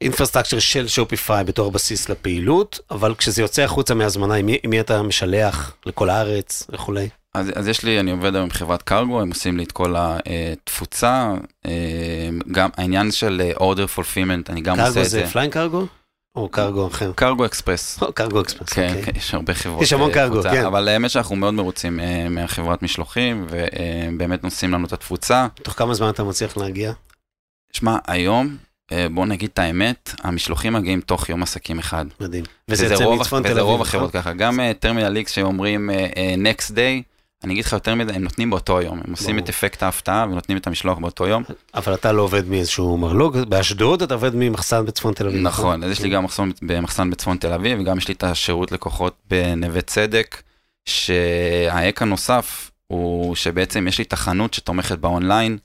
אינפרסטרקצ'ר 0.00 0.58
של 0.58 0.88
שופיפיי 0.88 1.44
בתור 1.44 1.72
בסיס 1.72 2.08
לפעילות, 2.08 2.80
אבל 2.90 3.14
כשזה 3.14 3.42
יוצא 3.42 3.62
החוצה 3.62 3.94
מהזמנה, 3.94 4.34
עם 4.34 4.46
מי 4.66 4.80
אתה 4.80 5.02
משלח 5.02 5.76
לכל 5.86 6.10
הארץ 6.10 6.66
וכולי? 6.72 7.08
אז, 7.34 7.50
אז 7.54 7.68
יש 7.68 7.84
לי, 7.84 8.00
אני 8.00 8.10
עובד 8.10 8.34
היום 8.34 8.44
עם 8.44 8.50
חברת 8.50 8.82
קרגו, 8.82 9.20
הם 9.20 9.28
עושים 9.28 9.56
לי 9.56 9.64
את 9.64 9.72
כל 9.72 9.94
התפוצה, 9.98 11.34
אה, 11.66 12.28
גם 12.52 12.70
העניין 12.76 13.10
של 13.10 13.50
order 13.56 13.86
fulfillment, 13.86 14.50
אני 14.50 14.60
גם 14.60 14.80
עושה 14.80 14.88
את 14.88 14.92
זה. 14.92 15.00
קרגו 15.00 15.26
זה 15.26 15.32
Flying 15.32 15.50
Cargo? 15.50 15.86
או 16.36 16.48
קרגו 16.48 16.86
אחר. 16.86 17.12
קרגו 17.16 17.44
אקספרס. 17.44 18.00
קרגו 18.14 18.40
אקספרס, 18.40 18.68
כן, 18.72 18.88
אוקיי. 18.88 19.02
כן, 19.02 19.18
יש 19.18 19.34
הרבה 19.34 19.54
חברות. 19.54 19.82
יש 19.82 19.92
המון 19.92 20.12
קרגו, 20.12 20.42
כן. 20.42 20.64
אבל 20.64 20.88
האמת 20.88 21.10
שאנחנו 21.10 21.36
מאוד 21.36 21.54
מרוצים 21.54 22.00
אה, 22.00 22.28
מהחברת 22.28 22.82
משלוחים, 22.82 23.46
ובאמת 23.50 24.44
עושים 24.44 24.72
לנו 24.72 24.86
את 24.86 24.92
התפוצה. 24.92 25.46
תוך 25.62 25.74
כמה 25.74 25.94
זמן 25.94 26.08
אתה 26.08 26.24
מצליח 26.24 26.56
להגיע? 26.56 26.92
שמע, 27.72 27.96
היום, 28.06 28.56
אה, 28.92 29.06
בוא 29.14 29.26
נגיד 29.26 29.50
את 29.52 29.58
האמת, 29.58 30.14
המשלוחים 30.22 30.72
מגיעים 30.72 31.00
תוך 31.00 31.28
יום 31.28 31.42
עסקים 31.42 31.78
אחד. 31.78 32.06
מדהים. 32.20 32.44
וזה 32.68 32.86
יוצא 32.86 33.08
מצפון 33.08 33.42
תל 33.42 33.48
אביב. 33.48 33.56
וזה 33.56 33.60
רוב 33.60 33.80
נכון? 33.80 33.86
החברות 33.86 34.12
ככה. 34.12 34.32
גם 34.32 34.60
Terminal 34.80 35.16
X 35.16 35.32
שאומרים 35.32 35.90
next 36.36 36.70
day, 36.70 37.13
אני 37.44 37.52
אגיד 37.52 37.64
לך 37.64 37.72
יותר 37.72 37.94
מזה, 37.94 38.14
הם 38.14 38.22
נותנים 38.22 38.50
באותו 38.50 38.82
יום, 38.82 39.00
הם 39.04 39.10
עושים 39.10 39.38
את 39.38 39.48
אפקט 39.48 39.82
ההפתעה 39.82 40.26
ונותנים 40.30 40.58
את 40.58 40.66
המשלוח 40.66 40.98
באותו 40.98 41.26
יום. 41.26 41.42
אבל 41.74 41.94
אתה 41.94 42.12
לא 42.12 42.22
עובד 42.22 42.48
מאיזשהו 42.48 42.96
מרלוג, 42.96 43.38
באשדוד 43.38 44.02
אתה 44.02 44.14
עובד 44.14 44.30
ממחסן 44.34 44.86
בצפון 44.86 45.14
תל 45.14 45.26
אביב. 45.26 45.40
נכון, 45.40 45.64
נכון? 45.64 45.84
אז 45.84 45.90
יש 45.90 46.00
לי 46.00 46.08
גם 46.08 46.24
מחסן 46.24 46.50
במחסן 46.62 47.10
בצפון 47.10 47.36
תל 47.36 47.52
אביב, 47.52 47.78
וגם 47.80 47.98
יש 47.98 48.08
לי 48.08 48.14
את 48.14 48.24
השירות 48.24 48.72
לקוחות 48.72 49.16
בנווה 49.30 49.80
צדק, 49.82 50.42
שהאק 50.84 52.02
הנוסף 52.02 52.70
הוא 52.86 53.34
שבעצם 53.34 53.88
יש 53.88 53.98
לי 53.98 54.04
את 54.04 54.12
החנות 54.12 54.54
שתומכת 54.54 54.98
באונליין, 54.98 55.58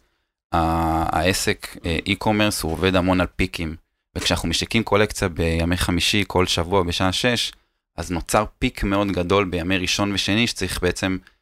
העסק 0.52 1.78
e-commerce 2.10 2.64
הוא 2.64 2.72
עובד 2.72 2.96
המון 2.96 3.22
על 3.22 3.28
פיקים, 3.36 3.76
וכשאנחנו 4.16 4.50
משיקים 4.50 4.84
קולקציה 4.84 5.30
בימי 5.30 5.78
חמישי 5.78 6.24
כל 6.28 6.46
שבוע 6.46 6.84
בשעה 6.84 7.12
6, 7.12 7.52
אז 7.98 8.12
נוצר 8.12 8.46
פיק 8.60 8.84
מאוד 8.84 9.08
גדול 9.12 9.46
בימי 9.46 9.78
ראשון 9.78 10.14
ושני 10.14 10.48
שצריך 10.48 10.82
בעצם 10.82 11.18
אה, 11.24 11.39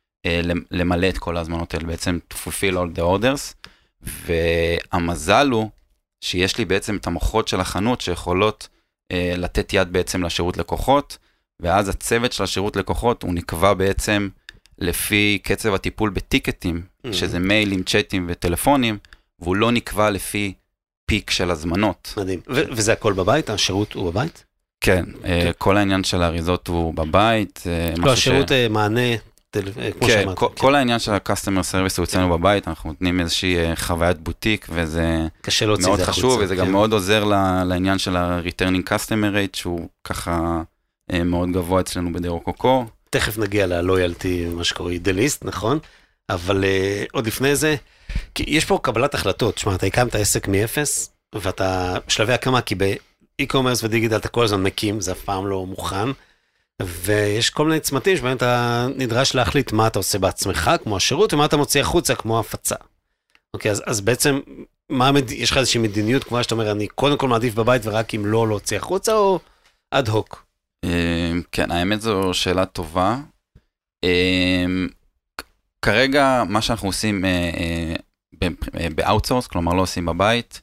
למלא 0.72 1.10
את 1.10 1.18
כל 1.18 1.38
ההזמנות 1.38 1.74
האלה, 1.74 1.88
בעצם 1.88 2.20
to 2.34 2.36
fulfill 2.36 2.74
all 2.74 2.98
the 2.98 3.02
orders, 3.02 3.68
והמזל 4.02 5.50
הוא 5.52 5.70
שיש 6.22 6.58
לי 6.58 6.66
בעצם 6.66 6.96
את 6.96 7.08
המוחות 7.08 7.48
של 7.48 7.60
החנות 7.60 8.02
שיכולות 8.02 8.68
אה, 9.12 9.34
לתת 9.38 9.74
יד 9.74 9.94
בעצם 9.94 10.24
לשירות 10.24 10.58
לקוחות, 10.58 11.18
ואז 11.60 11.90
הצוות 11.90 12.34
של 12.34 12.44
השירות 12.44 12.76
לקוחות 12.76 13.24
הוא 13.24 13.34
נקבע 13.34 13.74
בעצם 13.74 14.30
לפי 14.78 15.40
קצב 15.44 15.74
הטיפול 15.74 16.10
בטיקטים, 16.10 16.82
mm-hmm. 16.82 17.14
שזה 17.14 17.40
מיילים, 17.40 17.84
צ'אטים 17.84 18.26
וטלפונים, 18.30 18.98
והוא 19.40 19.56
לא 19.56 19.72
נקבע 19.72 20.10
לפי 20.10 20.54
פיק 21.06 21.30
של 21.30 21.52
הזמנות. 21.52 22.14
מדהים. 22.18 22.40
ו- 22.50 22.64
וזה 22.72 22.94
הכל 22.94 23.14
בבית? 23.14 23.50
השירות 23.50 23.94
הוא 23.94 24.12
בבית? 24.12 24.44
כן. 24.82 25.06
אה, 25.26 25.52
כל 25.58 25.78
העניין 25.78 26.04
של 26.04 26.22
האריזות 26.22 26.68
הוא 26.68 26.94
בבית. 26.94 27.64
לא, 27.98 28.14
השירות 28.14 28.50
ש... 28.50 28.52
מענה 28.70 29.16
אה, 29.56 29.92
כמו 29.92 30.08
כן, 30.08 30.14
שאמרת. 30.14 30.38
כל, 30.38 30.48
כן, 30.48 30.62
כל 30.62 30.76
העניין 30.76 31.00
של 31.00 31.12
ה-customer 31.12 31.72
service 31.72 31.94
הוא 31.98 32.04
אצלנו 32.04 32.26
כן. 32.26 32.40
בבית, 32.40 32.68
אנחנו 32.68 32.90
נותנים 32.90 33.20
איזושהי 33.20 33.58
אה, 33.58 33.76
חוויית 33.76 34.20
בוטיק, 34.20 34.68
וזה 34.70 35.28
מאוד 35.84 36.00
חשוב, 36.02 36.40
וזה 36.42 36.56
כן. 36.56 36.62
גם 36.62 36.72
מאוד 36.72 36.94
עוזר 36.94 37.24
לעניין 37.66 37.98
של 37.98 38.16
ה-returning 38.18 38.90
customer 38.90 39.34
rate, 39.34 39.58
שהוא 39.58 39.88
ככה 40.04 40.62
אה, 41.12 41.24
מאוד 41.24 41.52
גבוה 41.52 41.82
אצלנו 41.82 42.14
בדרו 42.14 42.40
קוקו. 42.40 42.86
תכף 43.10 43.38
נגיע 43.38 43.68
ללויאלטי, 43.68 44.46
מה 44.46 44.64
שקורה 44.64 44.92
אידליסט, 44.92 45.46
נכון? 45.46 45.80
אבל 46.30 46.64
uh, 46.64 47.10
עוד 47.12 47.28
לפני 47.28 47.56
זה, 47.56 47.76
כי 48.36 48.44
יש 48.48 48.66
פה 48.66 48.80
קבלת 48.84 49.14
החלטות, 49.14 49.56
תשמע, 49.56 49.76
אתה 49.76 49.86
הקמת 49.86 50.16
עסק 50.16 50.48
מאפס, 50.48 51.12
ואתה 51.36 51.98
שלבי 52.08 52.34
הקמה, 52.34 52.62
כי 52.62 52.76
באי-קומרס 52.76 53.84
ודיגיטל 53.84 54.16
אתה 54.16 54.28
כל 54.28 54.44
הזמן 54.44 54.64
מקים, 54.64 55.02
זה 55.02 55.12
אף 55.12 55.20
פעם 55.20 55.48
לא 55.48 55.66
מוכן. 55.66 56.10
ויש 56.82 57.50
כל 57.50 57.68
מיני 57.68 57.80
צמתים 57.80 58.18
שבהם 58.18 58.38
אתה 58.38 58.88
נדרש 58.96 59.36
להחליט 59.36 59.72
מה 59.72 59.88
אתה 59.88 60.00
עושה 60.00 60.20
בעצמך, 60.20 60.72
כמו 60.84 60.98
השירות, 60.98 61.34
ומה 61.34 61.46
אתה 61.46 61.58
מוציא 61.58 61.82
החוצה, 61.82 62.16
כמו 62.16 62.40
הפצה. 62.40 62.76
אוקיי, 63.54 63.72
אז, 63.72 63.84
אז 63.86 64.02
בעצם, 64.02 64.40
מה, 64.90 65.12
יש 65.30 65.52
לך 65.52 65.58
איזושהי 65.58 65.82
מדיניות 65.82 66.24
קבועה 66.24 66.44
שאתה 66.44 66.56
אומר, 66.56 66.72
אני 66.72 66.88
קודם 66.88 67.18
כל 67.18 67.28
מעדיף 67.28 67.54
בבית 67.54 67.82
ורק 67.86 68.16
אם 68.16 68.26
לא 68.26 68.48
להוציא 68.48 68.78
החוצה, 68.78 69.14
או 69.14 69.40
אד 69.92 70.08
הוק? 70.08 70.46
אמ, 70.86 71.42
כן, 71.52 71.72
האמת 71.72 72.02
זו 72.02 72.34
שאלה 72.34 72.66
טובה. 72.66 73.18
אמ, 74.04 74.88
כרגע, 75.82 76.44
מה 76.50 76.62
שאנחנו 76.62 76.88
עושים 76.88 77.26
אה, 77.26 77.96
אה, 78.44 78.88
ב 78.96 79.00
outsource, 79.00 79.48
כלומר 79.48 79.74
לא 79.74 79.82
עושים 79.82 80.06
בבית, 80.06 80.62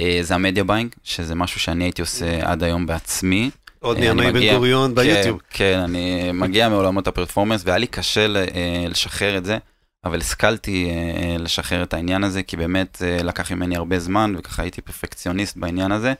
אה, 0.00 0.18
זה 0.22 0.34
ה 0.34 0.39
media 0.39 0.64
buying, 0.64 0.94
שזה 1.02 1.34
משהו 1.34 1.60
שאני 1.60 1.84
הייתי 1.84 2.02
עושה 2.02 2.50
עד 2.50 2.62
היום 2.62 2.86
בעצמי. 2.86 3.50
עוד 3.82 3.98
מימי 3.98 4.32
בן 4.32 4.54
גוריון 4.54 4.94
ביוטיוב. 4.94 5.40
כן, 5.50 5.56
כן, 5.58 5.78
אני 5.78 6.32
מגיע 6.32 6.68
מעולמות 6.68 7.06
ה 7.06 7.10
performance, 7.10 7.62
והיה 7.64 7.78
לי 7.78 7.86
קשה 7.86 8.26
אה, 8.36 8.84
לשחרר 8.88 9.36
את 9.36 9.44
זה, 9.44 9.58
אבל 10.04 10.20
השכלתי 10.20 10.90
אה, 10.90 11.36
לשחרר 11.38 11.82
את 11.82 11.94
העניין 11.94 12.24
הזה, 12.24 12.42
כי 12.42 12.56
באמת 12.56 13.02
אה, 13.02 13.22
לקח 13.22 13.52
ממני 13.52 13.76
הרבה 13.76 13.98
זמן, 13.98 14.34
וככה 14.38 14.62
הייתי 14.62 14.80
פרפקציוניסט 14.82 15.56
בעניין 15.56 15.92
הזה. 15.92 16.12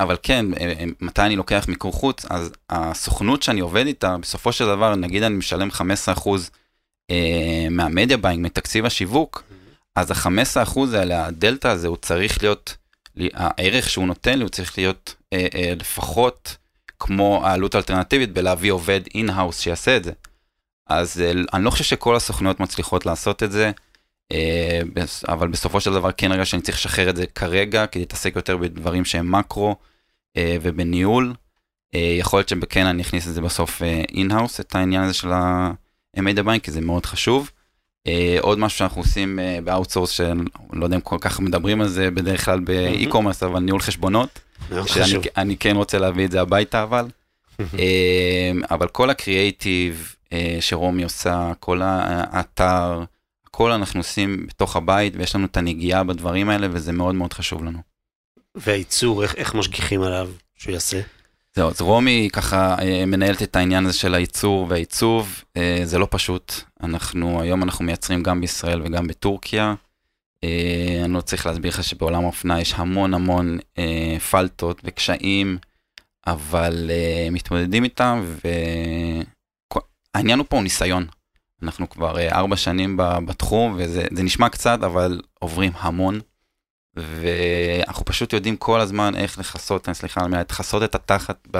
אבל 0.00 0.16
כן, 0.22 0.46
מתי 1.00 1.22
אני 1.22 1.36
לוקח 1.36 1.64
מיקור 1.68 1.92
חוץ, 1.92 2.26
אז 2.30 2.52
הסוכנות 2.70 3.42
שאני 3.42 3.60
עובד 3.60 3.86
איתה, 3.86 4.16
בסופו 4.18 4.52
של 4.52 4.66
דבר, 4.66 4.94
נגיד 4.94 5.22
אני 5.22 5.36
משלם 5.36 5.68
15% 6.16 6.28
מה 7.70 7.83
media 7.83 8.16
buying, 8.16 8.44
מתקציב 8.44 8.86
השיווק, 8.86 9.42
אז 9.96 10.10
ה-15% 10.10 10.80
האלה, 10.94 11.26
הדלתא 11.26 11.68
הזה, 11.68 11.88
הוא 11.88 11.96
צריך 11.96 12.42
להיות, 12.42 12.76
הערך 13.34 13.90
שהוא 13.90 14.06
נותן 14.06 14.38
לי, 14.38 14.42
הוא 14.42 14.50
צריך 14.50 14.78
להיות 14.78 15.14
אה, 15.14 15.14
אה, 15.14 15.17
לפחות 15.80 16.56
כמו 16.98 17.46
העלות 17.46 17.74
האלטרנטיבית 17.74 18.32
בלהביא 18.32 18.72
עובד 18.72 19.00
in-house 19.14 19.60
שיעשה 19.60 19.96
את 19.96 20.04
זה. 20.04 20.12
אז 20.86 21.20
אה, 21.20 21.32
אני 21.52 21.64
לא 21.64 21.70
חושב 21.70 21.84
שכל 21.84 22.16
הסוכנויות 22.16 22.60
מצליחות 22.60 23.06
לעשות 23.06 23.42
את 23.42 23.52
זה, 23.52 23.70
אה, 24.32 24.80
אבל 25.28 25.48
בסופו 25.48 25.80
של 25.80 25.92
דבר 25.92 26.12
כן 26.12 26.32
רגע 26.32 26.44
שאני 26.44 26.62
צריך 26.62 26.78
לשחרר 26.78 27.10
את 27.10 27.16
זה 27.16 27.26
כרגע, 27.26 27.86
כדי 27.86 28.02
להתעסק 28.02 28.36
יותר 28.36 28.56
בדברים 28.56 29.04
שהם 29.04 29.32
מקרו 29.32 29.76
אה, 30.36 30.56
ובניהול. 30.62 31.34
אה, 31.94 32.16
יכול 32.18 32.38
להיות 32.38 32.48
שכן 32.48 32.86
אני 32.86 33.02
אכניס 33.02 33.28
את 33.28 33.34
זה 33.34 33.40
בסוף 33.40 33.82
in-house, 33.82 34.60
את 34.60 34.74
העניין 34.74 35.02
הזה 35.02 35.14
של 35.14 35.32
ה-media 35.32 36.44
buying, 36.46 36.58
כי 36.62 36.70
זה 36.70 36.80
מאוד 36.80 37.06
חשוב. 37.06 37.50
עוד 38.40 38.58
משהו 38.58 38.78
שאנחנו 38.78 39.00
עושים 39.00 39.38
ב 39.64 39.68
outsource, 39.68 40.10
שלא 40.10 40.84
יודע 40.84 40.96
אם 40.96 41.00
כל 41.00 41.16
כך 41.20 41.40
מדברים 41.40 41.80
על 41.80 41.88
זה 41.88 42.10
בדרך 42.10 42.44
כלל 42.44 42.60
ב 42.60 42.67
e-commerce, 42.67 43.42
אבל 43.42 43.60
ניהול 43.60 43.80
חשבונות. 43.80 44.40
שאני 44.86 45.56
כן 45.56 45.76
רוצה 45.76 45.98
להביא 45.98 46.24
את 46.24 46.30
זה 46.30 46.40
הביתה 46.40 46.82
אבל. 46.82 47.06
אבל 48.70 48.88
כל 48.88 49.10
הקריאייטיב 49.10 50.14
שרומי 50.60 51.02
עושה, 51.02 51.52
כל 51.60 51.80
האתר, 51.82 53.04
הכל 53.46 53.72
אנחנו 53.72 54.00
עושים 54.00 54.46
בתוך 54.46 54.76
הבית 54.76 55.16
ויש 55.16 55.34
לנו 55.34 55.46
את 55.46 55.56
הנגיעה 55.56 56.04
בדברים 56.04 56.48
האלה 56.48 56.66
וזה 56.70 56.92
מאוד 56.92 57.14
מאוד 57.14 57.32
חשוב 57.32 57.64
לנו. 57.64 57.78
והייצור, 58.54 59.22
איך, 59.22 59.34
איך 59.34 59.54
משגיחים 59.54 60.02
עליו 60.02 60.30
שהוא 60.56 60.72
יעשה? 60.72 61.00
זהו, 61.54 61.68
אז 61.68 61.80
רומי 61.80 62.28
ככה 62.32 62.76
אה, 62.82 63.06
מנהלת 63.06 63.42
את 63.42 63.56
העניין 63.56 63.86
הזה 63.86 63.98
של 63.98 64.14
הייצור 64.14 64.66
והעיצוב, 64.68 65.44
אה, 65.56 65.80
זה 65.84 65.98
לא 65.98 66.08
פשוט. 66.10 66.52
אנחנו, 66.82 67.42
היום 67.42 67.62
אנחנו 67.62 67.84
מייצרים 67.84 68.22
גם 68.22 68.40
בישראל 68.40 68.82
וגם 68.84 69.06
בטורקיה. 69.06 69.74
אה, 70.44 71.00
אני 71.04 71.12
לא 71.12 71.20
צריך 71.20 71.46
להסביר 71.46 71.70
לך 71.70 71.84
שבעולם 71.84 72.22
האופנה 72.22 72.60
יש 72.60 72.74
המון 72.76 73.14
המון 73.14 73.58
פלטות 74.30 74.80
וקשיים, 74.84 75.58
אבל 76.26 76.90
מתמודדים 77.30 77.84
איתם, 77.84 78.24
והעניין 80.14 80.38
הוא 80.38 80.46
פה 80.48 80.60
ניסיון. 80.60 81.06
אנחנו 81.62 81.90
כבר 81.90 82.28
ארבע 82.28 82.56
שנים 82.56 82.96
בתחום, 82.96 83.74
וזה 83.78 84.06
נשמע 84.10 84.48
קצת, 84.48 84.78
אבל 84.82 85.20
עוברים 85.38 85.72
המון. 85.74 86.20
ואנחנו 86.98 88.04
פשוט 88.04 88.32
יודעים 88.32 88.56
כל 88.56 88.80
הזמן 88.80 89.16
איך 89.16 89.38
לכסות, 89.38 89.88
סליחה 89.92 90.20
על 90.20 90.26
המילה, 90.26 90.42
לכסות 90.42 90.82
את 90.82 90.94
התחת 90.94 91.48
ב, 91.50 91.56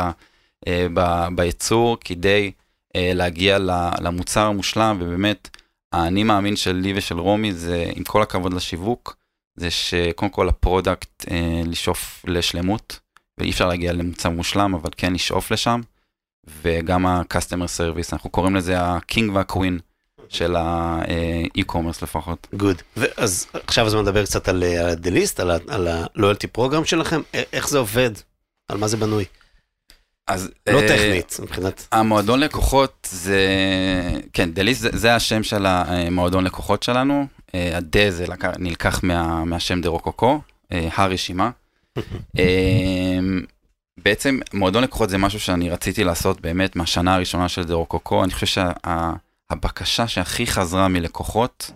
אה, 0.66 0.86
ב, 0.94 1.28
בייצור 1.34 1.96
כדי 2.00 2.52
אה, 2.96 3.10
להגיע 3.14 3.58
למוצר 4.00 4.46
המושלם, 4.46 4.96
ובאמת, 5.00 5.56
האני 5.92 6.24
מאמין 6.24 6.56
שלי 6.56 6.92
ושל 6.96 7.18
רומי 7.18 7.52
זה, 7.52 7.90
עם 7.94 8.04
כל 8.04 8.22
הכבוד 8.22 8.54
לשיווק, 8.54 9.16
זה 9.56 9.70
שקודם 9.70 10.30
כל 10.30 10.48
ה 10.48 10.58
product 10.58 11.24
אה, 11.30 11.62
לשאוף 11.66 12.24
לשלמות, 12.28 13.00
ואי 13.38 13.50
אפשר 13.50 13.68
להגיע 13.68 13.92
למוצר 13.92 14.30
מושלם, 14.30 14.74
אבל 14.74 14.90
כן 14.96 15.12
לשאוף 15.12 15.50
לשם, 15.50 15.80
וגם 16.62 17.06
ה-customer 17.06 17.78
service, 17.78 18.08
אנחנו 18.12 18.30
קוראים 18.30 18.56
לזה 18.56 18.80
ה-king 18.80 19.32
וה-queen 19.32 19.80
של 20.28 20.56
ה 20.56 20.70
e-commerce 20.70 22.02
לפחות. 22.02 22.46
good. 22.54 22.82
אז 23.16 23.46
עכשיו 23.52 23.86
הזמן 23.86 24.02
לדבר 24.02 24.24
קצת 24.24 24.48
על 24.48 24.62
ה-Delist, 24.62 25.42
על 25.68 25.88
ה-Loyalty 25.88 26.46
program 26.52 26.84
שלכם, 26.84 27.20
איך 27.52 27.68
זה 27.68 27.78
עובד? 27.78 28.10
על 28.68 28.78
מה 28.78 28.88
זה 28.88 28.96
בנוי? 28.96 29.24
אז 30.28 30.50
לא 30.66 30.80
אה, 30.80 30.88
טכנית 30.88 31.36
מבחינת 31.42 31.88
המועדון 31.92 32.40
לקוחות 32.40 33.08
זה 33.10 33.40
כן 34.32 34.50
דליסט 34.52 34.80
זה, 34.80 34.88
זה 34.92 35.14
השם 35.14 35.42
של 35.42 35.66
המועדון 35.66 36.44
לקוחות 36.44 36.82
שלנו. 36.82 37.26
הדה 37.54 38.10
זה 38.10 38.26
לקח, 38.26 38.50
נלקח 38.58 39.00
מה, 39.02 39.44
מהשם 39.44 39.80
דה 39.80 39.88
רוקוקו 39.88 40.40
הרשימה. 40.70 41.50
בעצם 44.04 44.38
מועדון 44.54 44.82
לקוחות 44.82 45.10
זה 45.10 45.18
משהו 45.18 45.40
שאני 45.40 45.70
רציתי 45.70 46.04
לעשות 46.04 46.40
באמת 46.40 46.76
מהשנה 46.76 47.14
הראשונה 47.14 47.48
של 47.48 47.64
דה 47.64 47.74
רוקוקו. 47.74 48.24
אני 48.24 48.32
חושב 48.32 48.46
שה... 48.46 48.72
הבקשה 49.50 50.08
שהכי 50.08 50.46
חזרה 50.46 50.88
מלקוחות, 50.88 51.70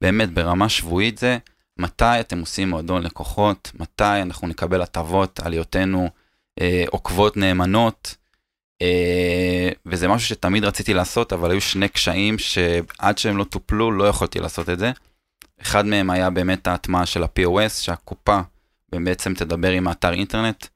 באמת 0.00 0.30
ברמה 0.30 0.68
שבועית 0.68 1.18
זה, 1.18 1.38
מתי 1.78 2.20
אתם 2.20 2.40
עושים 2.40 2.70
מועדון 2.70 3.02
לקוחות, 3.02 3.70
מתי 3.80 4.22
אנחנו 4.22 4.48
נקבל 4.48 4.82
הטבות 4.82 5.40
על 5.40 5.52
היותנו 5.52 6.10
אה, 6.60 6.84
עוקבות 6.90 7.36
נאמנות, 7.36 8.16
אה, 8.82 9.68
וזה 9.86 10.08
משהו 10.08 10.28
שתמיד 10.28 10.64
רציתי 10.64 10.94
לעשות, 10.94 11.32
אבל 11.32 11.50
היו 11.50 11.60
שני 11.60 11.88
קשיים 11.88 12.38
שעד 12.38 13.18
שהם 13.18 13.36
לא 13.36 13.44
טופלו 13.44 13.92
לא 13.92 14.04
יכולתי 14.04 14.38
לעשות 14.38 14.68
את 14.68 14.78
זה. 14.78 14.92
אחד 15.62 15.86
מהם 15.86 16.10
היה 16.10 16.30
באמת 16.30 16.66
ההטמעה 16.66 17.06
של 17.06 17.22
ה-POS, 17.22 17.68
שהקופה 17.68 18.40
בעצם 18.92 19.34
תדבר 19.34 19.70
עם 19.70 19.88
האתר 19.88 20.12
אינטרנט. 20.12 20.66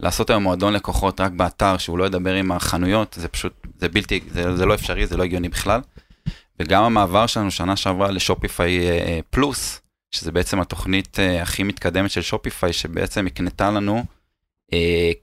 לעשות 0.00 0.30
היום 0.30 0.42
מועדון 0.42 0.72
לקוחות 0.72 1.20
רק 1.20 1.32
באתר 1.32 1.78
שהוא 1.78 1.98
לא 1.98 2.04
ידבר 2.04 2.34
עם 2.34 2.52
החנויות, 2.52 3.16
זה 3.20 3.28
פשוט, 3.28 3.66
זה 3.78 3.88
בלתי, 3.88 4.20
זה, 4.30 4.56
זה 4.56 4.66
לא 4.66 4.74
אפשרי, 4.74 5.06
זה 5.06 5.16
לא 5.16 5.22
הגיוני 5.22 5.48
בכלל. 5.48 5.80
וגם 6.60 6.84
המעבר 6.84 7.26
שלנו 7.26 7.50
שנה 7.50 7.76
שעברה 7.76 8.10
לשופיפיי 8.10 8.88
אה, 8.88 9.20
פלוס, 9.30 9.80
שזה 10.10 10.32
בעצם 10.32 10.60
התוכנית 10.60 11.18
אה, 11.18 11.42
הכי 11.42 11.62
מתקדמת 11.62 12.10
של 12.10 12.22
שופיפיי, 12.22 12.72
שבעצם 12.72 13.26
הקנתה 13.26 13.70
לנו 13.70 13.96
אה, 13.96 14.02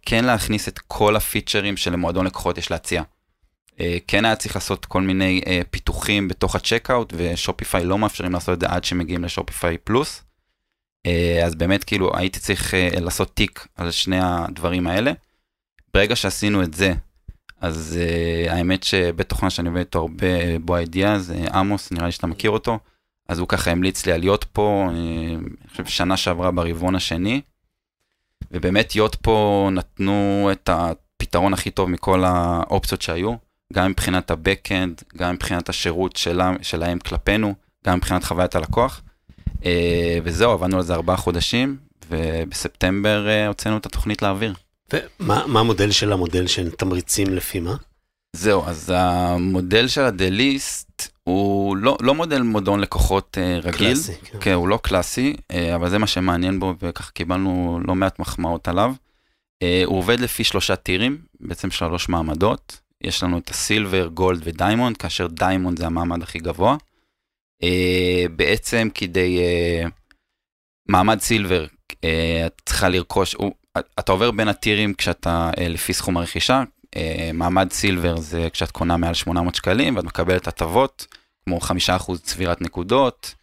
כן 0.01 0.25
להכניס 0.25 0.67
את 0.67 0.79
כל 0.79 1.15
הפיצ'רים 1.15 1.77
שלמועדון 1.77 2.25
לקוחות 2.25 2.57
יש 2.57 2.71
להציע. 2.71 3.03
כן 4.07 4.25
היה 4.25 4.35
צריך 4.35 4.55
לעשות 4.55 4.85
כל 4.85 5.01
מיני 5.01 5.41
פיתוחים 5.69 6.27
בתוך 6.27 6.55
הצ'קאוט, 6.55 7.13
ושופיפיי 7.17 7.85
לא 7.85 7.97
מאפשרים 7.97 8.33
לעשות 8.33 8.53
את 8.53 8.59
זה 8.59 8.67
עד 8.67 8.83
שמגיעים 8.83 9.23
לשופיפיי 9.23 9.77
פלוס. 9.77 10.23
אז 11.45 11.55
באמת 11.55 11.83
כאילו 11.83 12.11
הייתי 12.17 12.39
צריך 12.39 12.73
לעשות 13.01 13.35
תיק 13.35 13.67
על 13.75 13.91
שני 13.91 14.19
הדברים 14.21 14.87
האלה. 14.87 15.11
ברגע 15.93 16.15
שעשינו 16.15 16.63
את 16.63 16.73
זה, 16.73 16.93
אז 17.61 17.99
uh, 17.99 18.51
האמת 18.51 18.83
שבתוכנה 18.83 19.49
שאני 19.49 19.67
עובד 19.67 19.79
איתו 19.79 19.99
הרבה, 19.99 20.59
בו 20.61 20.75
הידיעה, 20.75 21.19
זה 21.19 21.45
עמוס, 21.53 21.91
נראה 21.91 22.05
לי 22.05 22.11
שאתה 22.11 22.27
מכיר 22.27 22.51
אותו, 22.51 22.79
אז 23.27 23.39
הוא 23.39 23.47
ככה 23.47 23.71
המליץ 23.71 24.05
לי 24.05 24.11
על 24.11 24.19
להיות 24.19 24.43
פה, 24.43 24.87
אני 24.89 25.37
חושב 25.71 25.85
שנה 25.85 26.17
שעברה 26.17 26.51
ברבעון 26.51 26.95
השני, 26.95 27.41
ובאמת 28.51 28.95
להיות 28.95 29.15
פה 29.15 29.69
נתנו 29.71 30.49
את 30.51 30.69
הפתרון 30.73 31.53
הכי 31.53 31.71
טוב 31.71 31.89
מכל 31.89 32.23
האופציות 32.25 33.01
שהיו, 33.01 33.35
גם 33.73 33.91
מבחינת 33.91 34.31
ה-Backend, 34.31 35.17
גם 35.17 35.33
מבחינת 35.33 35.69
השירות 35.69 36.15
שלה, 36.15 36.53
שלהם 36.61 36.99
כלפינו, 36.99 37.53
גם 37.85 37.97
מבחינת 37.97 38.23
חוויית 38.23 38.55
הלקוח. 38.55 39.01
Uh, 39.49 39.61
וזהו, 40.23 40.51
עבדנו 40.51 40.77
על 40.77 40.83
זה 40.83 40.93
ארבעה 40.93 41.17
חודשים, 41.17 41.77
ובספטמבר 42.09 43.27
uh, 43.27 43.47
הוצאנו 43.47 43.77
את 43.77 43.85
התוכנית 43.85 44.21
לאוויר. 44.21 44.53
ומה 44.93 45.59
המודל 45.59 45.91
של 45.91 46.13
המודל 46.13 46.47
של 46.47 46.71
תמריצים 46.71 47.33
לפי 47.33 47.59
מה? 47.59 47.75
זהו, 48.35 48.63
אז 48.65 48.93
המודל 48.95 49.87
של 49.87 50.01
הדליסט 50.01 51.18
הוא 51.29 51.77
לא, 51.77 51.97
לא 52.01 52.15
מודל 52.15 52.41
מודון 52.41 52.79
לקוחות 52.79 53.37
uh, 53.37 53.65
רגיל. 53.65 53.71
קלאסי. 53.71 54.13
כן. 54.13 54.37
כן, 54.41 54.53
הוא 54.53 54.67
לא 54.67 54.79
קלאסי, 54.83 55.35
uh, 55.51 55.55
אבל 55.75 55.89
זה 55.89 55.97
מה 55.97 56.07
שמעניין 56.07 56.59
בו, 56.59 56.73
וככה 56.81 57.11
קיבלנו 57.11 57.79
לא 57.87 57.95
מעט 57.95 58.19
מחמאות 58.19 58.67
עליו. 58.67 58.93
אה, 59.63 59.67
הוא 59.85 59.97
עובד 59.97 60.19
לפי 60.19 60.43
שלושה 60.43 60.75
tier 60.75 60.99
ים, 60.99 61.17
בעצם 61.39 61.71
שלוש 61.71 62.09
מעמדות. 62.09 62.81
יש 63.03 63.23
לנו 63.23 63.37
את 63.37 63.49
ה 63.49 63.57
silver, 63.57 64.07
gold 64.07 64.41
ו 64.43 64.49
diamond, 64.49 64.97
כאשר 64.97 65.27
diamond 65.27 65.79
זה 65.79 65.85
המעמד 65.85 66.23
הכי 66.23 66.39
גבוה. 66.39 66.75
אה, 67.63 68.29
בעצם 68.35 68.87
כדי... 68.93 69.39
אה, 69.39 69.89
מעמד 70.87 71.19
silver, 71.21 71.65
אה, 71.91 71.95
את 72.45 72.61
צריכה 72.65 72.89
לרכוש, 72.89 73.33
הוא, 73.33 73.53
אתה 73.99 74.11
עובר 74.11 74.31
בין 74.31 74.47
ה 74.47 74.54
tier 74.54 74.80
ים 74.80 74.93
כשאתה 74.93 75.51
אה, 75.57 75.67
לפי 75.67 75.93
סכום 75.93 76.17
הרכישה, 76.17 76.63
אה, 76.95 77.29
מעמד 77.33 77.71
silver 77.71 78.17
זה 78.17 78.47
כשאת 78.53 78.71
קונה 78.71 78.97
מעל 78.97 79.13
800 79.13 79.55
שקלים 79.55 79.95
ואת 79.95 80.03
מקבלת 80.03 80.47
הטבות, 80.47 81.07
כמו 81.49 81.59
5% 81.59 82.17
צבירת 82.23 82.61
נקודות, 82.61 83.35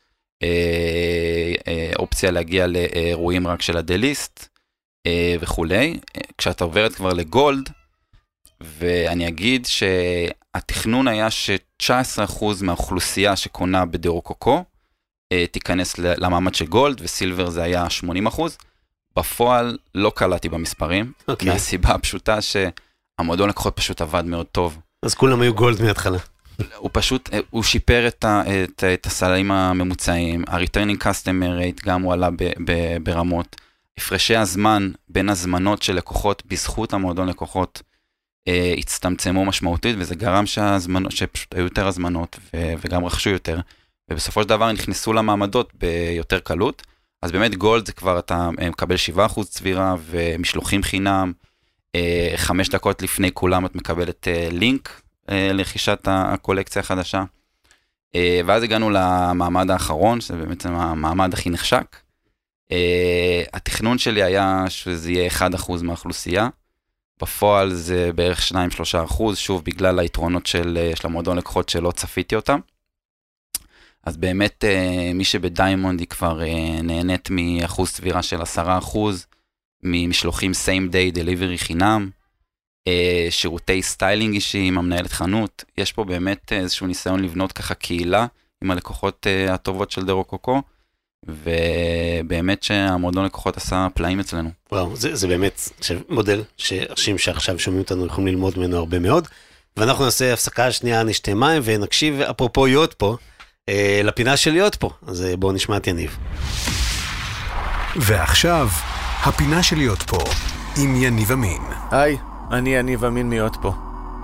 אה, 0.42 1.90
אופציה 1.99 2.31
להגיע 2.31 2.66
לאירועים 2.66 3.47
רק 3.47 3.62
של 3.62 3.77
הדליסט 3.77 4.49
וכולי. 5.40 6.01
כשאתה 6.38 6.64
עוברת 6.64 6.95
כבר 6.95 7.12
לגולד, 7.12 7.71
ואני 8.61 9.29
אגיד 9.29 9.66
שהתכנון 9.66 11.09
היה 11.09 11.31
ש-19% 11.31 12.45
מהאוכלוסייה 12.62 13.37
שקונה 13.37 13.87
בדירוקוקו 13.87 14.64
תיכנס 15.51 15.99
למעמד 15.99 16.55
של 16.55 16.66
גולד, 16.66 17.01
וסילבר 17.01 17.51
זה 17.51 17.62
היה 17.62 17.87
80%. 18.37 18.42
בפועל 19.16 19.79
לא 19.95 20.12
קלעתי 20.14 20.49
במספרים, 20.49 21.12
okay. 21.21 21.25
אוקיי. 21.29 21.49
מהסיבה 21.49 21.88
הפשוטה 21.88 22.38
שהמועדון 22.40 23.49
לקוחות 23.49 23.77
פשוט 23.77 24.01
עבד 24.01 24.25
מאוד 24.25 24.47
טוב. 24.47 24.79
אז 25.03 25.14
כולם 25.14 25.40
היו 25.40 25.55
גולד 25.55 25.83
מההתחלה. 25.83 26.19
הוא 26.77 26.90
פשוט, 26.92 27.31
הוא 27.51 27.62
שיפר 27.62 28.09
את, 28.09 28.25
ה, 28.25 28.42
את, 28.64 28.85
את 28.95 29.07
הסלעים 29.07 29.51
הממוצעים, 29.51 30.45
ה-returning 30.49 31.03
customer 31.03 31.61
rate 31.61 31.87
גם 31.87 32.03
הוא 32.03 32.12
עלה 32.12 32.31
ב, 32.31 32.37
ב, 32.64 32.97
ברמות. 33.03 33.57
הפרשי 33.99 34.37
הזמן 34.37 34.90
בין 35.09 35.29
הזמנות 35.29 35.83
של 35.83 35.95
לקוחות 35.95 36.42
בזכות 36.47 36.92
המועדון 36.92 37.29
לקוחות 37.29 37.83
אה, 38.49 38.75
הצטמצמו 38.79 39.45
משמעותית, 39.45 39.97
וזה 39.99 40.14
גרם 40.14 40.47
שהזמנות, 40.47 41.12
שפשוט 41.12 41.55
היו 41.55 41.64
יותר 41.64 41.87
הזמנות 41.87 42.38
ו, 42.55 42.73
וגם 42.81 43.05
רכשו 43.05 43.31
יותר, 43.31 43.61
ובסופו 44.11 44.42
של 44.42 44.49
דבר 44.49 44.73
נכנסו 44.73 45.12
למעמדות 45.12 45.73
ביותר 45.75 46.38
קלות. 46.38 46.83
אז 47.23 47.33
באמת 47.33 47.55
גולד 47.55 47.87
זה 47.87 47.92
כבר 47.92 48.19
אתה 48.19 48.51
אה, 48.61 48.71
מקבל 48.71 48.97
7% 49.16 49.45
צבירה 49.45 49.95
ומשלוחים 50.07 50.83
חינם, 50.83 51.33
אה, 51.95 52.33
חמש 52.37 52.69
דקות 52.69 53.03
לפני 53.03 53.33
כולם 53.33 53.66
את 53.66 53.75
מקבלת 53.75 54.29
אה, 54.29 54.49
לינק 54.53 55.01
לרכישת 55.29 56.01
הקולקציה 56.05 56.81
החדשה. 56.81 57.25
ואז 58.47 58.62
הגענו 58.62 58.91
למעמד 58.91 59.71
האחרון, 59.71 60.21
שזה 60.21 60.37
באמת 60.37 60.67
המעמד 60.67 61.35
הכי 61.35 61.51
נחשק. 61.51 61.97
התכנון 63.53 63.99
שלי 63.99 64.23
היה 64.23 64.65
שזה 64.69 65.12
יהיה 65.12 65.31
1% 65.31 65.43
מהאוכלוסייה, 65.83 66.49
בפועל 67.23 67.75
זה 67.75 68.11
בערך 68.15 68.41
2-3 68.53 68.55
אחוז, 69.05 69.39
שוב, 69.39 69.65
בגלל 69.65 69.99
היתרונות 69.99 70.47
של, 70.47 70.79
אה, 70.81 70.97
של 70.97 71.07
המועדון 71.07 71.39
לקוחות 71.39 71.69
שלא 71.69 71.91
צפיתי 71.91 72.37
אותם. 72.37 72.61
אז 74.03 74.17
באמת, 74.17 74.65
אה, 74.65 75.11
מי 75.15 75.25
שב 75.25 75.47
diamond 75.47 76.01
היא 76.01 76.09
כבר 76.09 76.43
אה, 76.43 76.83
נהנית 76.83 77.29
מאחוז 77.31 77.93
צבירה 77.93 78.23
של 78.23 78.43
10 78.43 78.79
אחוז, 78.79 79.27
ממשלוחים 79.83 80.51
same 80.51 80.93
day 80.93 81.17
delivery 81.17 81.59
חינם, 81.59 82.11
שירותי 83.31 83.83
סטיילינג 83.83 84.35
אישיים, 84.35 84.79
המנהלת 84.79 85.12
חנות, 85.12 85.64
יש 85.79 85.92
פה 85.92 86.05
באמת 86.05 86.53
איזשהו 86.53 86.87
ניסיון 86.87 87.22
לבנות 87.22 87.53
ככה 87.53 87.75
קהילה 87.75 88.27
עם 88.64 88.70
הלקוחות 88.70 89.27
הטובות 89.49 89.90
של 89.90 90.05
דרו 90.05 90.25
קוקו. 90.25 90.62
ובאמת 91.29 92.62
שהמועדון 92.62 93.25
לקוחות 93.25 93.57
עשה 93.57 93.87
פלאים 93.94 94.20
אצלנו. 94.20 94.51
וואו, 94.72 94.96
זה, 94.96 95.16
זה 95.16 95.29
באמת 95.29 95.61
מודל 96.09 96.42
שאנשים 96.57 97.18
שעכשיו 97.18 97.59
שומעים 97.59 97.83
אותנו 97.83 98.07
יכולים 98.07 98.35
ללמוד 98.35 98.59
ממנו 98.59 98.77
הרבה 98.77 98.99
מאוד. 98.99 99.29
ואנחנו 99.77 100.05
נעשה 100.05 100.33
הפסקה 100.33 100.72
שנייה, 100.72 101.03
נשתה 101.03 101.35
מים 101.35 101.62
ונקשיב, 101.64 102.20
אפרופו 102.20 102.66
להיות 102.66 102.94
פה, 102.94 103.16
אה, 103.68 104.01
לפינה 104.05 104.37
של 104.37 104.51
להיות 104.51 104.75
פה. 104.75 104.90
אז 105.07 105.22
אה, 105.22 105.37
בואו 105.37 105.53
נשמע 105.53 105.77
את 105.77 105.87
יניב. 105.87 106.16
ועכשיו, 107.96 108.68
הפינה 109.22 109.62
של 109.62 109.77
להיות 109.77 110.03
פה, 110.03 110.18
עם 110.77 111.03
יניב 111.03 111.33
אמין. 111.33 111.62
היי, 111.90 112.16
אני 112.51 112.77
יניב 112.77 113.05
אמין 113.05 113.29
מיות 113.29 113.57
פה. 113.63 113.73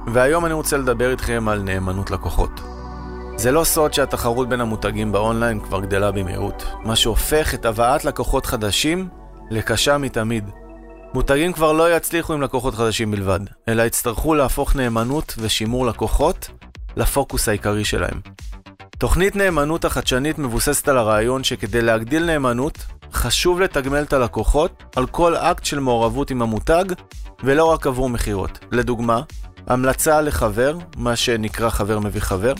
והיום 0.06 0.46
אני 0.46 0.54
רוצה 0.54 0.76
לדבר 0.76 1.10
איתכם 1.10 1.48
על 1.48 1.62
נאמנות 1.62 2.10
לקוחות. 2.10 2.60
זה 3.36 3.52
לא 3.52 3.64
סוד 3.64 3.94
שהתחרות 3.94 4.48
בין 4.48 4.60
המותגים 4.60 5.12
באונליין 5.12 5.60
כבר 5.60 5.80
גדלה 5.80 6.12
במהירות, 6.12 6.64
מה 6.84 6.96
שהופך 6.96 7.54
את 7.54 7.64
הבאת 7.64 8.04
לקוחות 8.04 8.46
חדשים 8.46 9.08
לקשה 9.50 9.98
מתמיד. 9.98 10.44
מותגים 11.14 11.52
כבר 11.52 11.72
לא 11.72 11.96
יצליחו 11.96 12.32
עם 12.32 12.42
לקוחות 12.42 12.74
חדשים 12.74 13.10
בלבד, 13.10 13.40
אלא 13.68 13.82
יצטרכו 13.82 14.34
להפוך 14.34 14.76
נאמנות 14.76 15.34
ושימור 15.38 15.86
לקוחות 15.86 16.50
לפוקוס 16.96 17.48
העיקרי 17.48 17.84
שלהם. 17.84 18.20
תוכנית 18.98 19.36
נאמנות 19.36 19.84
החדשנית 19.84 20.38
מבוססת 20.38 20.88
על 20.88 20.98
הרעיון 20.98 21.44
שכדי 21.44 21.82
להגדיל 21.82 22.24
נאמנות, 22.24 22.78
חשוב 23.12 23.60
לתגמל 23.60 24.02
את 24.02 24.12
הלקוחות 24.12 24.82
על 24.96 25.06
כל 25.06 25.36
אקט 25.36 25.64
של 25.64 25.78
מעורבות 25.78 26.30
עם 26.30 26.42
המותג, 26.42 26.84
ולא 27.44 27.64
רק 27.64 27.86
עבור 27.86 28.08
מכירות. 28.08 28.58
לדוגמה, 28.72 29.20
המלצה 29.66 30.20
לחבר, 30.20 30.78
מה 30.96 31.16
שנקרא 31.16 31.70
חבר 31.70 31.98
מביא 31.98 32.20
חבר, 32.20 32.52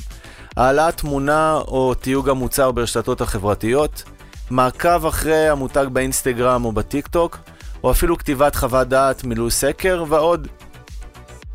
העלאת 0.56 0.96
תמונה 0.96 1.54
או 1.54 1.94
תיוג 1.94 2.28
המוצר 2.28 2.70
ברשתות 2.70 3.20
החברתיות, 3.20 4.02
מעקב 4.50 5.06
אחרי 5.06 5.48
המותג 5.48 5.86
באינסטגרם 5.92 6.64
או 6.64 6.72
בטיק 6.72 7.06
טוק, 7.06 7.38
או 7.84 7.90
אפילו 7.90 8.18
כתיבת 8.18 8.54
חוות 8.54 8.88
דעת, 8.88 9.24
מילוי 9.24 9.50
סקר 9.50 10.04
ועוד. 10.08 10.48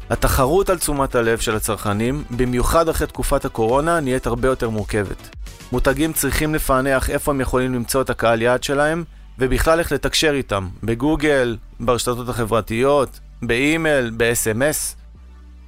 התחרות 0.10 0.70
על 0.70 0.78
תשומת 0.78 1.16
הלב 1.16 1.40
של 1.40 1.56
הצרכנים, 1.56 2.24
במיוחד 2.32 2.90
אחרי 2.90 3.08
תקופת 3.08 3.46
הקורונה, 3.46 4.00
נהיית 4.00 4.28
הרבה 4.28 4.48
יותר 4.48 4.70
מורכבת. 4.70 5.36
מותגים 5.72 6.14
צריכים 6.14 6.56
לפענח 6.56 7.10
איפה 7.10 7.32
הם 7.32 7.42
יכולים 7.42 7.74
למצוא 7.74 8.02
את 8.02 8.10
הקהל 8.10 8.42
יעד 8.42 8.64
שלהם, 8.64 9.04
ובכלל 9.40 9.80
איך 9.80 9.92
לתקשר 9.92 10.32
איתם, 10.34 10.68
בגוגל, 10.84 11.58
ברשתות 11.80 12.30
החברתיות, 12.30 13.20
באימייל, 13.42 14.12
ב-SMS. 14.18 14.96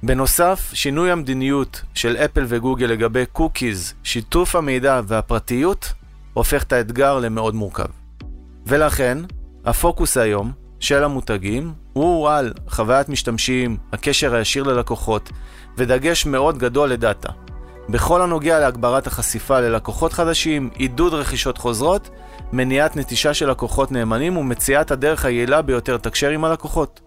בנוסף, 0.02 0.70
שינוי 0.74 1.10
המדיניות 1.10 1.82
של 1.94 2.16
אפל 2.16 2.44
וגוגל 2.48 2.86
לגבי 2.86 3.26
קוקיז, 3.26 3.94
שיתוף 4.02 4.56
המידע 4.56 5.00
והפרטיות, 5.06 5.92
הופך 6.34 6.62
את 6.62 6.72
האתגר 6.72 7.18
למאוד 7.18 7.54
מורכב. 7.54 7.88
ולכן, 8.66 9.18
הפוקוס 9.64 10.16
היום 10.16 10.52
של 10.80 11.04
המותגים 11.04 11.72
הוא 11.92 12.30
על 12.30 12.52
חוויית 12.68 13.08
משתמשים, 13.08 13.76
הקשר 13.92 14.34
הישיר 14.34 14.62
ללקוחות, 14.62 15.30
ודגש 15.76 16.26
מאוד 16.26 16.58
גדול 16.58 16.88
לדאטה. 16.88 17.28
בכל 17.88 18.22
הנוגע 18.22 18.60
להגברת 18.60 19.06
החשיפה 19.06 19.60
ללקוחות 19.60 20.12
חדשים, 20.12 20.70
עידוד 20.74 21.14
רכישות 21.14 21.58
חוזרות, 21.58 22.10
מניעת 22.52 22.96
נטישה 22.96 23.34
של 23.34 23.50
לקוחות 23.50 23.92
נאמנים 23.92 24.36
ומציאת 24.36 24.90
הדרך 24.90 25.24
היעילה 25.24 25.62
ביותר 25.62 25.94
לתקשר 25.94 26.30
עם 26.30 26.44
הלקוחות. 26.44 27.00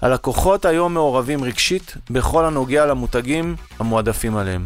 הלקוחות 0.00 0.64
היום 0.64 0.94
מעורבים 0.94 1.44
רגשית 1.44 1.96
בכל 2.10 2.44
הנוגע 2.44 2.86
למותגים 2.86 3.56
המועדפים 3.78 4.36
עליהם. 4.36 4.64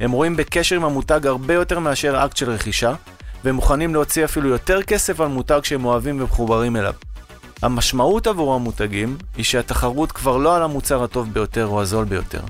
הם 0.00 0.10
רואים 0.10 0.36
בקשר 0.36 0.76
עם 0.76 0.84
המותג 0.84 1.26
הרבה 1.26 1.54
יותר 1.54 1.78
מאשר 1.78 2.24
אקט 2.24 2.36
של 2.36 2.50
רכישה, 2.50 2.94
והם 3.44 3.54
מוכנים 3.54 3.94
להוציא 3.94 4.24
אפילו 4.24 4.48
יותר 4.48 4.82
כסף 4.82 5.20
על 5.20 5.28
מותג 5.28 5.60
שהם 5.62 5.84
אוהבים 5.84 6.20
ומחוברים 6.20 6.76
אליו. 6.76 6.94
המשמעות 7.62 8.26
עבור 8.26 8.54
המותגים 8.54 9.16
היא 9.36 9.44
שהתחרות 9.44 10.12
כבר 10.12 10.36
לא 10.36 10.56
על 10.56 10.62
המוצר 10.62 11.04
הטוב 11.04 11.32
ביותר 11.32 11.66
או 11.66 11.82
הזול 11.82 12.04
ביותר. 12.04 12.40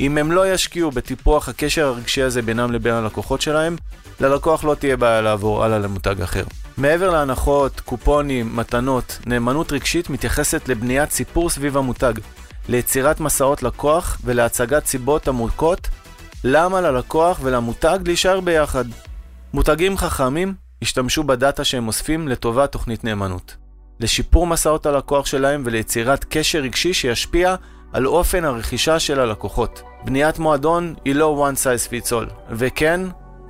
אם 0.00 0.18
הם 0.18 0.32
לא 0.32 0.52
ישקיעו 0.52 0.90
בטיפוח 0.90 1.48
הקשר 1.48 1.86
הרגשי 1.86 2.22
הזה 2.22 2.42
בינם 2.42 2.72
לבין 2.72 2.94
הלקוחות 2.94 3.40
שלהם, 3.40 3.76
ללקוח 4.20 4.64
לא 4.64 4.74
תהיה 4.74 4.96
בעיה 4.96 5.20
לעבור 5.20 5.64
הלאה 5.64 5.78
למותג 5.78 6.20
אחר. 6.20 6.44
מעבר 6.76 7.10
להנחות, 7.10 7.80
קופונים, 7.80 8.56
מתנות, 8.56 9.18
נאמנות 9.26 9.72
רגשית 9.72 10.10
מתייחסת 10.10 10.68
לבניית 10.68 11.10
סיפור 11.10 11.50
סביב 11.50 11.76
המותג, 11.76 12.12
ליצירת 12.68 13.20
מסעות 13.20 13.62
לקוח 13.62 14.18
ולהצגת 14.24 14.86
סיבות 14.86 15.28
עמוקות 15.28 15.88
למה 16.44 16.80
ללקוח 16.80 17.40
ולמותג 17.42 17.98
להישאר 18.06 18.40
ביחד. 18.40 18.84
מותגים 19.54 19.96
חכמים 19.96 20.54
השתמשו 20.82 21.22
בדאטה 21.22 21.64
שהם 21.64 21.88
אוספים 21.88 22.28
לטובת 22.28 22.72
תוכנית 22.72 23.04
נאמנות. 23.04 23.56
לשיפור 24.00 24.46
מסעות 24.46 24.86
הלקוח 24.86 25.26
שלהם 25.26 25.62
וליצירת 25.64 26.24
קשר 26.28 26.58
רגשי 26.58 26.94
שישפיע 26.94 27.54
על 27.92 28.06
אופן 28.06 28.44
הרכישה 28.44 28.98
של 28.98 29.20
הלקוחות. 29.20 29.82
בניית 30.04 30.38
מועדון 30.38 30.94
היא 31.04 31.14
לא 31.14 31.48
one 31.50 31.56
size 31.56 31.90
fits 31.90 32.10
all, 32.10 32.32
וכן, 32.50 33.00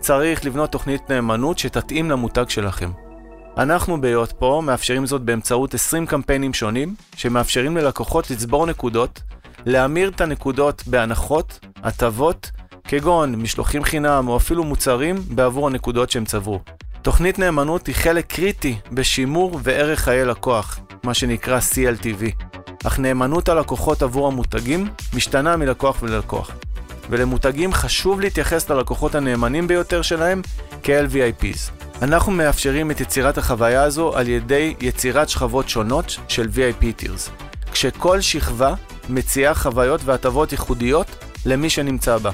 צריך 0.00 0.44
לבנות 0.44 0.72
תוכנית 0.72 1.11
נאמנות 1.11 1.59
שתתאים 1.59 2.11
למותג 2.11 2.44
שלכם. 2.48 2.90
אנחנו 3.59 4.00
בהיות 4.00 4.33
פה 4.33 4.62
מאפשרים 4.64 5.07
זאת 5.07 5.22
באמצעות 5.22 5.74
20 5.74 6.07
קמפיינים 6.07 6.55
שונים, 6.55 6.94
שמאפשרים 7.16 7.76
ללקוחות 7.76 8.31
לצבור 8.31 8.66
נקודות, 8.66 9.20
להמיר 9.66 10.09
את 10.09 10.20
הנקודות 10.20 10.83
בהנחות, 10.87 11.59
הטבות, 11.83 12.50
כגון 12.85 13.35
משלוחים 13.35 13.85
חינם 13.85 14.28
או 14.28 14.37
אפילו 14.37 14.64
מוצרים 14.64 15.16
בעבור 15.28 15.66
הנקודות 15.66 16.11
שהם 16.11 16.24
צברו. 16.24 16.61
תוכנית 17.02 17.38
נאמנות 17.38 17.87
היא 17.87 17.94
חלק 17.94 18.26
קריטי 18.26 18.76
בשימור 18.92 19.61
וערך 19.62 20.00
חיי 20.00 20.24
לקוח, 20.24 20.81
מה 21.05 21.14
שנקרא 21.14 21.59
CLTV. 21.59 22.52
אך 22.85 22.99
נאמנות 22.99 23.49
הלקוחות 23.49 24.03
עבור 24.03 24.27
המותגים 24.27 24.88
משתנה 25.14 25.57
מלקוח 25.57 26.03
וללקוח. 26.03 26.51
ולמותגים 27.11 27.73
חשוב 27.73 28.21
להתייחס 28.21 28.71
ללקוחות 28.71 29.14
הנאמנים 29.14 29.68
ביותר 29.68 30.03
שלהם 30.03 30.42
כאל 30.83 31.07
VIPs. 31.07 31.71
אנחנו 32.03 32.33
מאפשרים 32.33 32.90
את 32.90 33.01
יצירת 33.01 33.38
החוויה 33.38 33.83
הזו 33.83 34.16
על 34.16 34.29
ידי 34.29 34.75
יצירת 34.81 35.29
שכבות 35.29 35.68
שונות 35.68 36.16
של 36.29 36.49
VIP 36.55 37.03
Tiers, 37.03 37.31
כשכל 37.73 38.21
שכבה 38.21 38.75
מציעה 39.09 39.55
חוויות 39.55 40.01
והטבות 40.05 40.53
ייחודיות 40.53 41.07
למי 41.47 41.71
שנמצא 41.71 42.18
בה. 42.18 42.31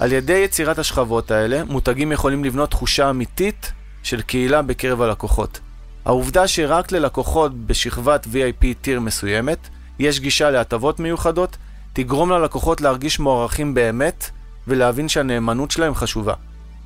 על 0.00 0.12
ידי 0.12 0.38
יצירת 0.44 0.78
השכבות 0.78 1.30
האלה, 1.30 1.64
מותגים 1.64 2.12
יכולים 2.12 2.44
לבנות 2.44 2.70
תחושה 2.70 3.10
אמיתית 3.10 3.72
של 4.02 4.22
קהילה 4.22 4.62
בקרב 4.62 5.02
הלקוחות. 5.02 5.60
העובדה 6.08 6.48
שרק 6.48 6.92
ללקוחות 6.92 7.66
בשכבת 7.66 8.26
VIP 8.26 8.64
טיר 8.80 9.00
מסוימת 9.00 9.58
יש 9.98 10.20
גישה 10.20 10.50
להטבות 10.50 11.00
מיוחדות, 11.00 11.56
תגרום 11.92 12.30
ללקוחות 12.30 12.80
להרגיש 12.80 13.20
מוערכים 13.20 13.74
באמת 13.74 14.30
ולהבין 14.68 15.08
שהנאמנות 15.08 15.70
שלהם 15.70 15.94
חשובה. 15.94 16.34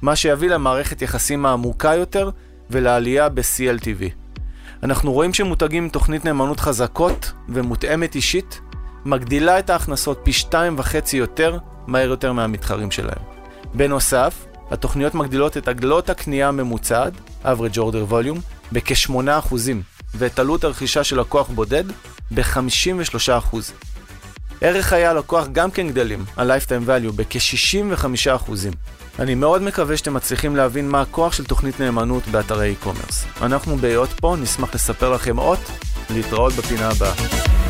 מה 0.02 0.16
שיביא 0.16 0.50
למערכת 0.50 1.02
יחסים 1.02 1.46
העמוקה 1.46 1.94
יותר 1.94 2.30
ולעלייה 2.70 3.28
ב-CLTV. 3.28 4.02
אנחנו 4.82 5.12
רואים 5.12 5.34
שמותגים 5.34 5.82
עם 5.82 5.88
תוכנית 5.88 6.24
נאמנות 6.24 6.60
חזקות 6.60 7.32
ומותאמת 7.48 8.14
אישית, 8.14 8.60
מגדילה 9.04 9.58
את 9.58 9.70
ההכנסות 9.70 10.20
פי 10.22 10.32
שתיים 10.32 10.74
וחצי 10.78 11.16
יותר, 11.16 11.58
מהר 11.86 12.08
יותר 12.08 12.32
מהמתחרים 12.32 12.90
שלהם. 12.90 13.22
בנוסף, 13.74 14.46
התוכניות 14.70 15.14
מגדילות 15.14 15.56
את 15.56 15.68
עגלות 15.68 16.10
הקנייה 16.10 16.48
הממוצעת, 16.48 17.12
average 17.44 17.76
order 17.76 18.12
volume, 18.12 18.61
בכ-8% 18.72 19.54
ואת 20.14 20.38
עלות 20.38 20.64
הרכישה 20.64 21.04
של 21.04 21.20
לקוח 21.20 21.48
בודד 21.48 21.84
ב-53%. 22.34 23.56
ערך 24.60 24.86
חיי 24.86 25.06
הלקוח 25.06 25.46
גם 25.52 25.70
כן 25.70 25.88
גדלים, 25.88 26.24
ה-Lifetime 26.36 26.88
Value, 26.88 27.12
בכ-65%. 27.16 28.52
אני 29.18 29.34
מאוד 29.34 29.62
מקווה 29.62 29.96
שאתם 29.96 30.14
מצליחים 30.14 30.56
להבין 30.56 30.88
מה 30.88 31.00
הכוח 31.00 31.32
של 31.32 31.44
תוכנית 31.44 31.80
נאמנות 31.80 32.28
באתרי 32.28 32.74
e-commerce. 32.80 33.44
אנחנו 33.44 33.76
בהיות 33.76 34.10
פה 34.10 34.36
נשמח 34.40 34.74
לספר 34.74 35.10
לכם 35.10 35.36
עוד, 35.36 35.58
להתראות 36.10 36.52
בפינה 36.52 36.88
הבאה. 36.88 37.12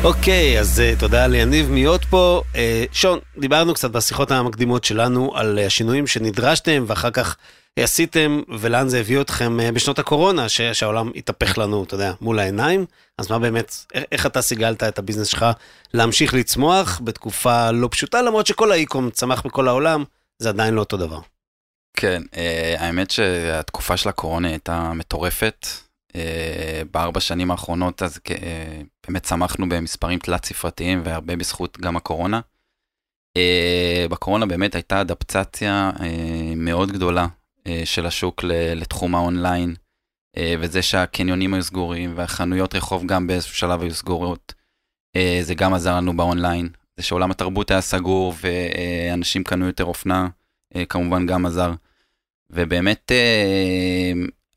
אוקיי, 0.03 0.59
אז 0.59 0.81
uh, 0.81 0.99
תודה 0.99 1.27
ליניב 1.27 1.69
מיות 1.69 2.05
פה. 2.05 2.41
Uh, 2.53 2.57
שון, 2.91 3.19
דיברנו 3.37 3.73
קצת 3.73 3.91
בשיחות 3.91 4.31
המקדימות 4.31 4.83
שלנו 4.83 5.31
על 5.35 5.59
uh, 5.61 5.67
השינויים 5.67 6.07
שנדרשתם 6.07 6.83
ואחר 6.87 7.11
כך 7.11 7.35
עשיתם 7.79 8.41
ולאן 8.59 8.87
זה 8.89 8.99
הביא 8.99 9.21
אתכם 9.21 9.57
uh, 9.59 9.71
בשנות 9.71 9.99
הקורונה, 9.99 10.49
ש- 10.49 10.61
שהעולם 10.61 11.11
התהפך 11.15 11.57
לנו, 11.57 11.83
אתה 11.83 11.95
יודע, 11.95 12.13
מול 12.21 12.39
העיניים. 12.39 12.85
אז 13.17 13.31
מה 13.31 13.39
באמת, 13.39 13.75
איך, 14.11 14.25
אתה 14.25 14.41
סיגלת 14.41 14.83
את 14.83 14.99
הביזנס 14.99 15.27
שלך 15.27 15.45
להמשיך 15.93 16.33
לצמוח 16.33 17.01
בתקופה 17.03 17.71
לא 17.71 17.87
פשוטה, 17.91 18.21
למרות 18.21 18.47
שכל 18.47 18.71
האיקום 18.71 19.09
צמח 19.09 19.45
בכל 19.45 19.67
העולם, 19.67 20.03
זה 20.39 20.49
עדיין 20.49 20.73
לא 20.73 20.79
אותו 20.79 20.97
דבר. 20.97 21.19
כן, 21.97 22.21
אה, 22.35 22.75
האמת 22.77 23.11
שהתקופה 23.11 23.97
של 23.97 24.09
הקורונה 24.09 24.47
הייתה 24.47 24.93
מטורפת. 24.93 25.67
אה, 26.15 26.81
בארבע 26.91 27.19
שנים 27.19 27.51
האחרונות 27.51 28.01
אז 28.03 28.19
אה, 28.29 28.81
באמת 29.07 29.23
צמחנו 29.23 29.69
במספרים 29.69 30.19
תלת 30.19 30.45
ספרתיים 30.45 31.01
והרבה 31.05 31.35
בזכות 31.35 31.77
גם 31.79 31.97
הקורונה. 31.97 32.39
בקורונה 34.09 34.45
באמת 34.45 34.75
הייתה 34.75 35.01
אדפטציה 35.01 35.91
מאוד 36.55 36.91
גדולה 36.91 37.27
של 37.85 38.05
השוק 38.05 38.43
לתחום 38.75 39.15
האונליין, 39.15 39.75
וזה 40.59 40.81
שהקניונים 40.81 41.53
היו 41.53 41.63
סגורים 41.63 42.13
והחנויות 42.15 42.75
רחוב 42.75 43.05
גם 43.05 43.27
באיזשהו 43.27 43.55
שלב 43.55 43.81
היו 43.81 43.93
סגורות, 43.93 44.53
זה 45.41 45.55
גם 45.55 45.73
עזר 45.73 45.95
לנו 45.95 46.17
באונליין. 46.17 46.69
זה 46.97 47.03
שעולם 47.03 47.31
התרבות 47.31 47.71
היה 47.71 47.81
סגור 47.81 48.33
ואנשים 48.41 49.43
קנו 49.43 49.65
יותר 49.65 49.83
אופנה, 49.83 50.27
כמובן 50.89 51.25
גם 51.25 51.45
עזר. 51.45 51.71
ובאמת 52.49 53.11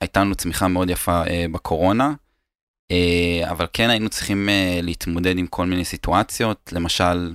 הייתה 0.00 0.20
לנו 0.20 0.34
צמיחה 0.34 0.68
מאוד 0.68 0.90
יפה 0.90 1.26
אה, 1.26 1.46
בקורונה, 1.52 2.14
אה, 2.90 3.50
אבל 3.50 3.66
כן 3.72 3.90
היינו 3.90 4.08
צריכים 4.08 4.48
אה, 4.48 4.80
להתמודד 4.82 5.38
עם 5.38 5.46
כל 5.46 5.66
מיני 5.66 5.84
סיטואציות, 5.84 6.72
למשל 6.72 7.34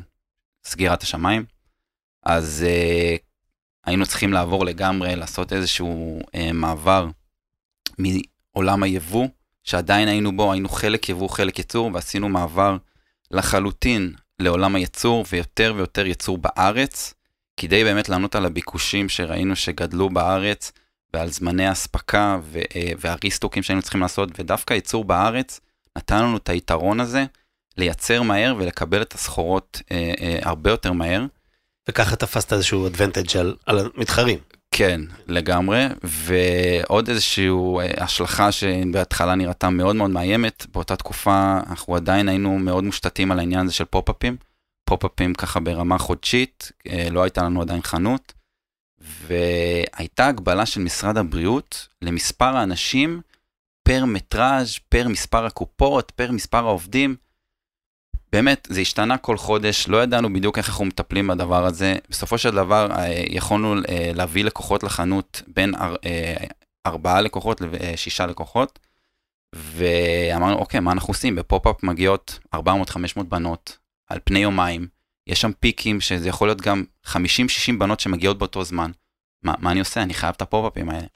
סגירת 0.66 1.04
השמיים. 1.04 1.46
אז 2.26 2.66
אה, 2.68 3.16
היינו 3.86 4.06
צריכים 4.06 4.34
לעבור 4.34 4.66
לגמרי, 4.66 5.16
לעשות 5.16 5.54
איזשהו 5.54 6.20
אה, 6.36 6.52
מעבר 6.54 7.08
מעולם 7.98 8.84
היבוא, 8.84 9.28
שעדיין 9.64 10.08
היינו 10.08 10.38
בו, 10.38 10.52
היינו 10.52 10.70
חלק 10.70 11.10
יבוא, 11.10 11.30
חלק 11.30 11.58
ייצור, 11.58 11.92
ועשינו 11.94 12.30
מעבר 12.30 12.78
לחלוטין 13.32 14.14
לעולם 14.40 14.76
הייצור, 14.76 15.26
ויותר 15.32 15.74
ויותר 15.76 16.06
ייצור 16.06 16.38
בארץ, 16.38 17.14
כדי 17.58 17.84
באמת 17.84 18.10
לענות 18.10 18.36
על 18.36 18.46
הביקושים 18.46 19.10
שראינו 19.10 19.56
שגדלו 19.56 20.10
בארץ. 20.10 20.72
ועל 21.14 21.30
זמני 21.30 21.72
אספקה 21.72 22.40
אה, 22.76 22.92
והריסטוקים 23.00 23.64
שהיינו 23.64 23.82
צריכים 23.82 24.02
לעשות, 24.02 24.40
ודווקא 24.40 24.74
ייצור 24.74 25.06
בארץ 25.06 25.60
נתן 25.98 26.24
לנו 26.24 26.38
את 26.38 26.50
היתרון 26.50 27.00
הזה 27.00 27.26
לייצר 27.78 28.22
מהר 28.22 28.56
ולקבל 28.58 29.02
את 29.02 29.14
הסחורות 29.14 29.82
אה, 29.92 30.14
אה, 30.22 30.40
הרבה 30.42 30.72
יותר 30.72 30.92
מהר. 30.92 31.26
וככה 31.90 32.16
תפסת 32.16 32.54
איזשהו 32.54 32.88
אדוונטג' 32.88 33.38
על, 33.38 33.56
על 33.66 33.90
המתחרים. 33.96 34.40
כן, 34.72 35.02
לגמרי, 35.28 35.86
ועוד 36.04 37.10
איזושהי 37.10 37.50
אה, 37.50 38.04
השלכה 38.04 38.52
שבהתחלה 38.52 39.36
נראתה 39.36 39.70
מאוד 39.70 39.96
מאוד 39.96 40.10
מאיימת, 40.10 40.66
באותה 40.74 40.96
תקופה 40.96 41.60
אנחנו 41.70 41.96
עדיין 41.96 42.30
היינו 42.30 42.60
מאוד 42.60 42.84
מושתתים 42.84 43.32
על 43.32 43.40
העניין 43.40 43.66
הזה 43.66 43.74
של 43.74 43.86
פופ-אפים, 43.86 44.38
פופ-אפים 44.86 45.34
ככה 45.34 45.60
ברמה 45.60 45.98
חודשית, 45.98 46.72
אה, 46.88 47.08
לא 47.12 47.24
הייתה 47.24 47.44
לנו 47.44 47.62
עדיין 47.62 47.82
חנות, 47.82 48.34
והייתה 49.00 50.28
הגבלה 50.28 50.66
של 50.66 50.82
משרד 50.82 51.18
הבריאות 51.18 51.88
למספר 52.02 52.58
האנשים 52.58 53.22
פר 53.84 54.06
מטראז', 54.06 54.78
פר 54.90 55.08
מספר 55.08 55.46
הקופות, 55.46 56.12
פר 56.16 56.32
מספר 56.32 56.58
העובדים. 56.58 57.16
באמת, 58.34 58.68
זה 58.72 58.82
השתנה 58.82 59.18
כל 59.18 59.38
חודש, 59.38 59.88
לא 59.88 60.04
ידענו 60.04 60.34
בדיוק 60.34 60.58
איך 60.58 60.70
אנחנו 60.70 60.86
מטפלים 60.86 61.28
בדבר 61.28 61.66
הזה. 61.66 61.96
בסופו 62.10 62.38
של 62.38 62.52
דבר, 62.52 62.92
אה, 62.92 63.24
יכולנו 63.30 63.76
אה, 63.90 64.12
להביא 64.16 64.44
לקוחות 64.44 64.84
לחנות 64.84 65.42
בין 65.48 65.76
אה, 66.06 66.36
ארבעה 66.86 67.22
לקוחות 67.22 67.62
לשישה 67.62 68.26
לקוחות, 68.26 68.80
ואמרנו, 69.56 70.56
אוקיי, 70.56 70.80
מה 70.80 70.92
אנחנו 70.92 71.12
עושים? 71.12 71.36
בפופ-אפ 71.36 71.84
מגיעות 71.84 72.40
400-500 72.56 72.60
בנות 73.30 73.78
על 74.08 74.20
פני 74.24 74.40
יומיים. 74.40 74.88
יש 75.28 75.42
שם 75.42 75.52
פיקים 75.60 76.02
שזה 76.02 76.30
יכול 76.30 76.48
להיות 76.48 76.62
גם 76.62 76.84
50-60 77.08 77.14
בנות 77.80 78.00
שמגיעות 78.00 78.38
באותו 78.38 78.64
זמן. 78.64 78.92
מה, 79.44 79.54
מה 79.60 79.72
אני 79.72 79.80
עושה? 79.80 80.02
אני 80.02 80.14
חייב 80.14 80.34
את 80.38 80.42
הפופ-אפים 80.42 80.90
האלה. 80.90 81.08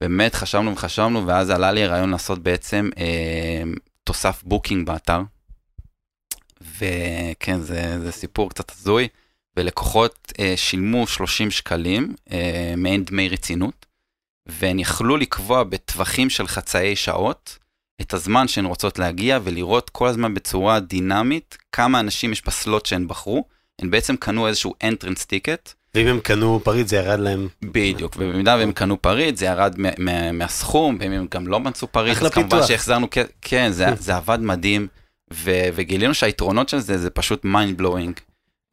באמת 0.00 0.34
חשבנו 0.34 0.72
וחשבנו, 0.72 1.26
ואז 1.26 1.50
עלה 1.50 1.72
לי 1.72 1.84
הרעיון 1.84 2.10
לעשות 2.10 2.38
בעצם 2.38 2.90
אה, 2.98 3.62
תוסף 4.04 4.42
booking 4.42 4.86
באתר. 4.86 5.20
וכן, 6.80 7.60
זה, 7.60 8.00
זה 8.00 8.12
סיפור 8.12 8.50
קצת 8.50 8.70
הזוי, 8.70 9.08
ולקוחות 9.56 10.32
אה, 10.38 10.54
שילמו 10.56 11.06
30 11.06 11.50
שקלים, 11.50 12.14
אה, 12.32 12.74
מעין 12.76 13.04
דמי 13.04 13.28
רצינות, 13.28 13.86
והן 14.46 14.78
יכלו 14.78 15.16
לקבוע 15.16 15.64
בטווחים 15.64 16.30
של 16.30 16.46
חצאי 16.46 16.96
שעות 16.96 17.58
את 18.00 18.14
הזמן 18.14 18.48
שהן 18.48 18.64
רוצות 18.64 18.98
להגיע 18.98 19.38
ולראות 19.42 19.90
כל 19.90 20.06
הזמן 20.08 20.34
בצורה 20.34 20.80
דינמית 20.80 21.58
כמה 21.72 22.00
אנשים 22.00 22.32
יש 22.32 22.44
ב 22.46 22.54
slot 22.54 22.86
שהן 22.86 23.08
בחרו. 23.08 23.44
הן 23.82 23.90
בעצם 23.90 24.16
קנו 24.16 24.46
איזשהו 24.46 24.74
entrance 24.84 25.20
ticket. 25.20 25.74
ואם 25.94 26.06
הם 26.06 26.20
קנו 26.20 26.60
פריט 26.64 26.88
זה 26.88 26.96
ירד 26.96 27.20
להם... 27.20 27.48
בדיוק, 27.62 28.16
ובמידה 28.16 28.56
והם 28.56 28.72
קנו 28.72 29.02
פריט 29.02 29.36
זה 29.36 29.46
ירד 29.46 29.74
מהסכום, 30.32 30.96
ואם 31.00 31.12
הם 31.12 31.26
גם 31.34 31.46
לא 31.46 31.60
מצאו 31.60 31.88
פריט, 31.92 32.22
אז 32.22 32.30
כמובן 32.30 32.66
שהחזרנו, 32.66 33.08
כן, 33.42 33.70
זה, 33.72 33.86
זה 34.06 34.16
עבד 34.16 34.38
מדהים, 34.40 34.88
ו, 35.32 35.50
וגילינו 35.74 36.14
שהיתרונות 36.14 36.68
של 36.68 36.78
זה 36.78 36.98
זה 36.98 37.10
פשוט 37.10 37.44
mind 37.44 37.80
blowing. 37.80 38.20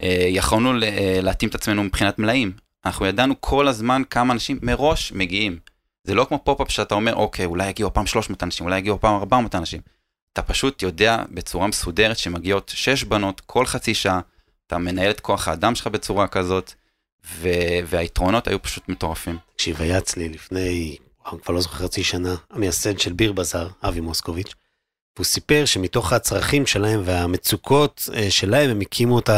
אה, 0.02 0.26
יכולנו 0.30 0.74
להתאים 1.22 1.50
את 1.50 1.56
עצמנו 1.56 1.84
מבחינת 1.84 2.20
מלאים. 2.20 2.52
אנחנו 2.86 3.06
ידענו 3.06 3.34
כל 3.40 3.68
הזמן 3.68 4.02
כמה 4.10 4.34
אנשים 4.34 4.60
מראש 4.62 5.12
מגיעים. 5.12 5.60
זה 6.04 6.14
לא 6.14 6.26
כמו 6.26 6.40
פופ-אפ 6.44 6.72
שאתה 6.72 6.96
אומר, 6.96 7.16
אוקיי, 7.16 7.46
אולי 7.46 7.70
יגיעו 7.70 7.94
פעם 7.94 8.06
300 8.08 8.44
אנשים, 8.44 8.66
אולי 8.66 8.78
יגיעו 8.78 9.00
פעם 9.00 9.16
400 9.16 9.56
אנשים. 9.56 9.82
אתה 10.34 10.42
פשוט 10.42 10.82
יודע 10.82 11.24
בצורה 11.32 11.68
מסודרת 11.68 12.18
שמגיעות 12.18 12.72
6 12.76 13.04
בנות 13.04 13.42
כל 13.46 13.66
חצי 13.66 13.94
שעה, 13.94 14.20
אתה 14.68 14.78
מנהל 14.78 15.12
את 15.12 15.20
כוח 15.20 15.48
האדם 15.48 15.76
שלך 15.76 15.88
בצורה 15.88 16.28
כזאת, 16.28 16.74
ו- 17.36 17.80
והיתרונות 17.86 18.48
היו 18.48 18.62
פשוט 18.62 18.90
מטורפים. 18.90 19.38
תקשיב, 19.56 19.82
היה 19.82 19.98
אצלי 19.98 20.30
לפני, 20.30 20.98
אני 21.32 21.40
כבר 21.42 21.54
לא 21.54 21.62
זוכר 21.62 21.86
חצי 21.86 22.04
שנה, 22.04 22.36
המייסד 22.52 23.00
של 23.00 23.14
ביר 23.14 23.32
בזאר, 23.32 23.68
אבי 23.84 24.00
מוסקוביץ', 24.00 24.54
והוא 25.18 25.26
סיפר 25.26 25.66
שמתוך 25.66 26.14
הצרכים 26.14 26.66
שלהם 26.66 27.02
והמצוקות 27.06 28.10
אה, 28.14 28.32
שלהם, 28.32 28.70
הם 28.70 28.82
הקימו 28.82 29.20
את, 29.20 29.30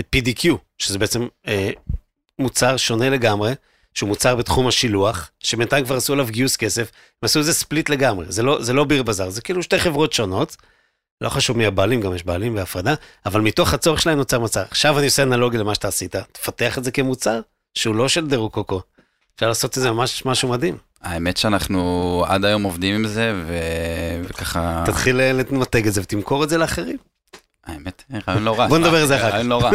את 0.00 0.16
PDQ, 0.16 0.48
שזה 0.78 0.98
בעצם 0.98 1.26
אה, 1.46 1.70
מוצר 2.38 2.76
שונה 2.76 3.10
לגמרי, 3.10 3.52
שהוא 3.94 4.08
מוצר 4.08 4.36
בתחום 4.36 4.66
השילוח, 4.66 5.30
שבינתיים 5.40 5.84
כבר 5.84 5.96
עשו 5.96 6.12
עליו 6.12 6.26
גיוס 6.30 6.56
כסף, 6.56 6.90
הם 6.92 7.24
עשו 7.26 7.38
איזה 7.38 7.54
ספליט 7.54 7.88
לגמרי, 7.88 8.26
זה 8.28 8.42
לא, 8.42 8.62
זה 8.62 8.72
לא 8.72 8.84
ביר 8.84 9.02
בזאר, 9.02 9.30
זה 9.30 9.40
כאילו 9.40 9.62
שתי 9.62 9.78
חברות 9.78 10.12
שונות, 10.12 10.56
לא 11.20 11.28
חשוב 11.28 11.56
מי 11.56 11.66
הבעלים, 11.66 12.00
גם 12.00 12.14
יש 12.14 12.24
בעלים 12.24 12.54
בהפרדה, 12.54 12.94
אבל 13.26 13.40
מתוך 13.40 13.74
הצורך 13.74 14.02
שלהם 14.02 14.18
נוצר 14.18 14.38
מוצר. 14.38 14.62
עכשיו 14.70 14.98
אני 14.98 15.06
עושה 15.06 15.22
אנלוגיה 15.22 15.60
למה 15.60 15.74
שאתה 15.74 15.88
עשית, 15.88 16.16
תפתח 16.16 16.78
את 16.78 16.84
זה 16.84 16.90
כמוצר 16.90 17.40
שהוא 17.74 17.94
לא 17.94 18.08
של 18.08 18.26
דירוג 18.26 18.52
קוקו. 18.52 18.80
אפשר 19.34 19.48
לעשות 19.48 19.78
את 19.78 19.82
זה 19.82 19.90
ממש 19.90 20.26
משהו 20.26 20.48
מדהים. 20.48 20.76
האמת 21.02 21.36
שאנחנו 21.36 22.24
עד 22.28 22.44
היום 22.44 22.62
עובדים 22.62 22.94
עם 22.94 23.06
זה, 23.06 23.32
ו... 23.46 23.58
וככה... 24.24 24.82
תתחיל 24.86 25.16
למתג 25.16 25.86
את 25.86 25.92
זה 25.92 26.00
ותמכור 26.00 26.44
את 26.44 26.48
זה 26.48 26.58
לאחרים. 26.58 26.96
האמת, 27.66 28.04
רעיון 28.28 28.44
לא 28.44 28.58
רע. 28.58 28.68
בוא 28.68 28.78
נדבר 28.78 29.00
על 29.00 29.06
זה 29.06 29.16
אחר 29.16 29.28
כך. 29.28 29.34
רעיון 29.34 29.48
לא 29.48 29.62
רע. 29.62 29.70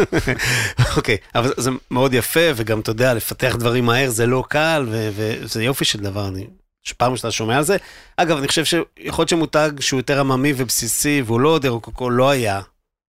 אוקיי, 0.96 1.16
אבל 1.34 1.52
זה 1.56 1.70
מאוד 1.90 2.14
יפה, 2.14 2.40
וגם 2.56 2.80
אתה 2.80 2.90
יודע, 2.90 3.14
לפתח 3.14 3.56
דברים 3.58 3.84
מהר 3.84 4.10
זה 4.10 4.26
לא 4.26 4.44
קל, 4.48 4.86
וזה 4.90 5.64
יופי 5.64 5.84
של 5.84 6.00
דבר, 6.00 6.28
אני 6.28 6.46
שפעם 6.82 7.16
שאתה 7.16 7.30
שומע 7.30 7.56
על 7.56 7.64
זה. 7.64 7.76
אגב, 8.16 8.38
אני 8.38 8.48
חושב 8.48 8.64
שיכול 8.64 9.22
להיות 9.22 9.28
שמותג 9.28 9.70
שהוא 9.80 10.00
יותר 10.00 10.20
עממי 10.20 10.52
ובסיסי, 10.56 11.22
והוא 11.26 11.40
לא 11.40 11.58
דה 11.58 11.70
רוקוקו, 11.70 12.10
לא 12.10 12.30
היה 12.30 12.60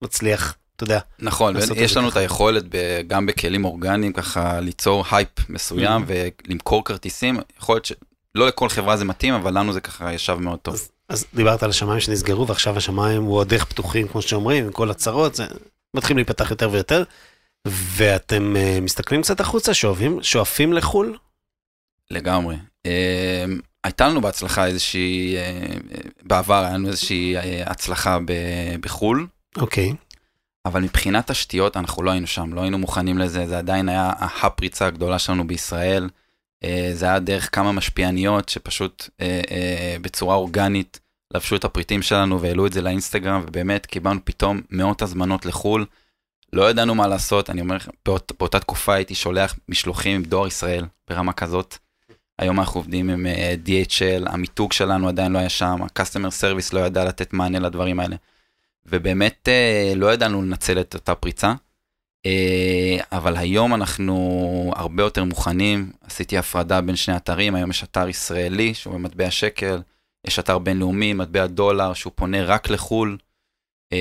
מצליח, 0.04 0.56
אתה 0.76 0.84
יודע. 0.84 1.00
נכון, 1.20 1.56
יש 1.76 1.98
לנו 1.98 2.10
את 2.10 2.16
היכולת 2.16 2.64
גם 3.08 3.26
בכלים 3.26 3.66
אורגניים 3.66 4.14
ככה 4.14 4.60
ליצור 4.60 5.06
הייפ 5.12 5.50
מסוים 5.50 6.02
אמ-המ. 6.02 6.46
ולמכור 6.48 6.86
כרטיסים, 6.86 7.40
יכול 7.60 7.76
להיות 7.76 7.86
שלא 8.40 8.48
לכל 8.48 8.70
חברה 8.70 8.98
זה 8.98 9.06
מתאים, 9.06 9.34
אבל 9.34 9.58
לנו 9.58 9.74
זה 9.74 9.82
ככה 9.82 10.14
ישב 10.14 10.38
מאוד 10.40 10.60
טוב. 10.60 10.74
אז, 10.74 10.92
אז 11.10 11.26
דיברת 11.34 11.64
על 11.64 11.70
השמיים 11.70 12.00
שנסגרו, 12.00 12.48
ועכשיו 12.48 12.78
השמיים 12.78 13.24
ועוד 13.24 13.52
איך 13.52 13.66
פתוחים, 13.66 14.08
כמו 14.08 14.22
שאומרים, 14.22 14.66
עם 14.66 14.72
כל 14.72 14.92
הצרות, 14.92 15.36
זה 15.36 15.46
מתחיל 15.94 16.18
להיפתח 16.18 16.52
יותר 16.52 16.70
ויותר. 16.72 17.04
ואתם 17.68 18.56
אה, 18.56 18.82
מסתכלים 18.82 19.22
קצת 19.22 19.40
החוצה, 19.40 19.74
שואפים, 19.74 20.24
שואפים 20.24 20.74
לחו"ל? 20.74 21.18
לגמרי. 22.12 22.56
Uh, 22.88 22.90
הייתה 23.84 24.08
לנו 24.08 24.22
בהצלחה 24.22 24.66
איזושהי, 24.66 25.38
אה, 25.38 25.78
בעבר 26.24 26.64
היה 26.64 26.74
לנו 26.74 26.88
איזושהי 26.88 27.38
אה, 27.38 27.64
הצלחה 27.66 28.18
בחו"ל. 28.82 29.28
אוקיי. 29.58 29.90
Okay. 29.90 29.96
אבל 30.66 30.82
מבחינת 30.82 31.32
תשתיות 31.32 31.78
אנחנו 31.78 32.04
לא 32.04 32.12
היינו 32.12 32.28
שם, 32.28 32.54
לא 32.54 32.62
היינו 32.62 32.78
מוכנים 32.78 33.18
לזה, 33.18 33.48
זה 33.48 33.58
עדיין 33.58 33.90
היה 33.90 34.12
הפריצה 34.20 34.88
הגדולה 34.88 35.20
שלנו 35.20 35.48
בישראל. 35.48 36.10
אה, 36.64 36.92
זה 36.94 37.06
היה 37.06 37.20
דרך 37.20 37.56
כמה 37.56 37.72
משפיעניות 37.72 38.50
שפשוט 38.50 39.10
בצורה 40.02 40.36
אורגנית 40.36 41.00
לבשו 41.34 41.56
את 41.56 41.66
הפריטים 41.66 42.02
שלנו 42.02 42.42
והעלו 42.42 42.68
את 42.68 42.74
זה 42.74 42.82
לאינסטגרם, 42.82 43.44
ובאמת 43.48 43.86
קיבלנו 43.86 44.20
פתאום 44.24 44.62
מאות 44.70 45.02
הזמנות 45.02 45.46
לחו"ל. 45.46 45.86
לא 46.54 46.70
ידענו 46.70 46.96
מה 46.96 47.08
לעשות, 47.08 47.50
אני 47.50 47.62
אומר 47.62 47.76
לכם, 47.76 47.92
באות, 48.06 48.32
באותה 48.40 48.60
תקופה 48.60 48.94
הייתי 48.94 49.16
שולח 49.16 49.56
משלוחים 49.70 50.16
עם 50.16 50.24
דואר 50.24 50.48
ישראל 50.48 50.86
ברמה 51.10 51.34
כזאת. 51.34 51.78
היום 52.40 52.60
אנחנו 52.60 52.80
עובדים 52.80 53.10
עם 53.10 53.26
אה, 53.28 53.56
DHL, 53.66 54.30
המיתוג 54.30 54.74
שלנו 54.74 55.08
עדיין 55.08 55.32
לא 55.32 55.40
היה 55.40 55.50
שם, 55.50 55.82
ה-customer 55.82 56.42
service 56.42 56.70
לא 56.74 56.80
ידע 56.80 57.06
לתת 57.06 57.34
מענה 57.34 57.60
לדברים 57.60 58.00
האלה. 58.00 58.16
ובאמת 58.86 59.50
אה, 59.50 59.94
לא 59.96 60.14
ידענו 60.14 60.42
לנצל 60.42 60.80
את 60.80 60.94
אותה 60.94 61.16
פריצה. 61.16 61.54
אה, 62.26 62.98
אבל 63.12 63.38
היום 63.38 63.74
אנחנו 63.74 64.74
הרבה 64.76 65.04
יותר 65.04 65.24
מוכנים, 65.24 65.92
עשיתי 66.02 66.38
הפרדה 66.38 66.82
בין 66.82 66.96
שני 66.96 67.16
אתרים, 67.16 67.56
היום 67.56 67.70
יש 67.70 67.84
אתר 67.84 68.10
ישראלי 68.10 68.74
שהוא 68.74 68.94
במטבע 68.94 69.32
שקל, 69.32 69.82
יש 70.28 70.40
אתר 70.40 70.60
בינלאומי, 70.60 71.14
מטבע 71.14 71.48
דולר, 71.48 71.94
שהוא 71.94 72.14
פונה 72.16 72.44
רק 72.44 72.70
לחו"ל, 72.70 73.18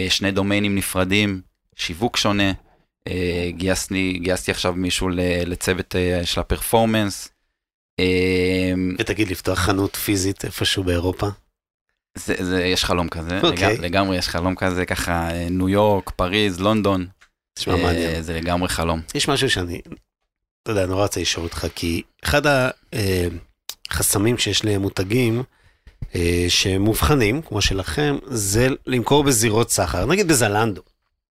שני 0.08 0.30
דומיינים 0.30 0.74
נפרדים, 0.74 1.40
שיווק 1.76 2.16
שונה. 2.16 2.52
גייסתי, 3.48 4.18
גייסתי 4.22 4.50
עכשיו 4.50 4.72
מישהו 4.72 5.08
לצוות 5.46 5.94
של 6.24 6.40
הפרפורמנס. 6.40 7.28
ותגיד, 8.98 9.28
לפתוח 9.28 9.58
חנות 9.58 9.96
פיזית 9.96 10.44
איפשהו 10.44 10.84
באירופה? 10.84 11.26
זה, 12.14 12.34
זה, 12.38 12.64
יש 12.64 12.84
חלום 12.84 13.08
כזה, 13.08 13.40
okay. 13.40 13.46
אוקיי. 13.46 13.68
לגמרי, 13.72 13.88
לגמרי 13.88 14.16
יש 14.16 14.28
חלום 14.28 14.54
כזה, 14.54 14.86
ככה 14.86 15.28
ניו 15.50 15.68
יורק, 15.68 16.10
פריז, 16.10 16.60
לונדון. 16.60 17.06
תשמע, 17.58 17.76
מעניין. 17.76 18.22
זה 18.22 18.34
לגמרי 18.34 18.68
חלום. 18.68 19.00
יש 19.14 19.28
משהו 19.28 19.50
שאני, 19.50 19.80
אתה 20.62 20.72
יודע, 20.72 20.86
נורא 20.86 21.02
רוצה 21.02 21.20
לשאול 21.20 21.44
אותך, 21.44 21.66
כי 21.74 22.02
אחד 22.24 22.42
החסמים 23.90 24.38
שיש 24.38 24.64
למותגים, 24.64 25.42
שמובחנים, 26.48 27.42
כמו 27.42 27.62
שלכם, 27.62 28.18
זה 28.26 28.68
למכור 28.86 29.24
בזירות 29.24 29.70
סחר, 29.70 30.06
נגיד 30.06 30.28
בזלנדו. 30.28 30.82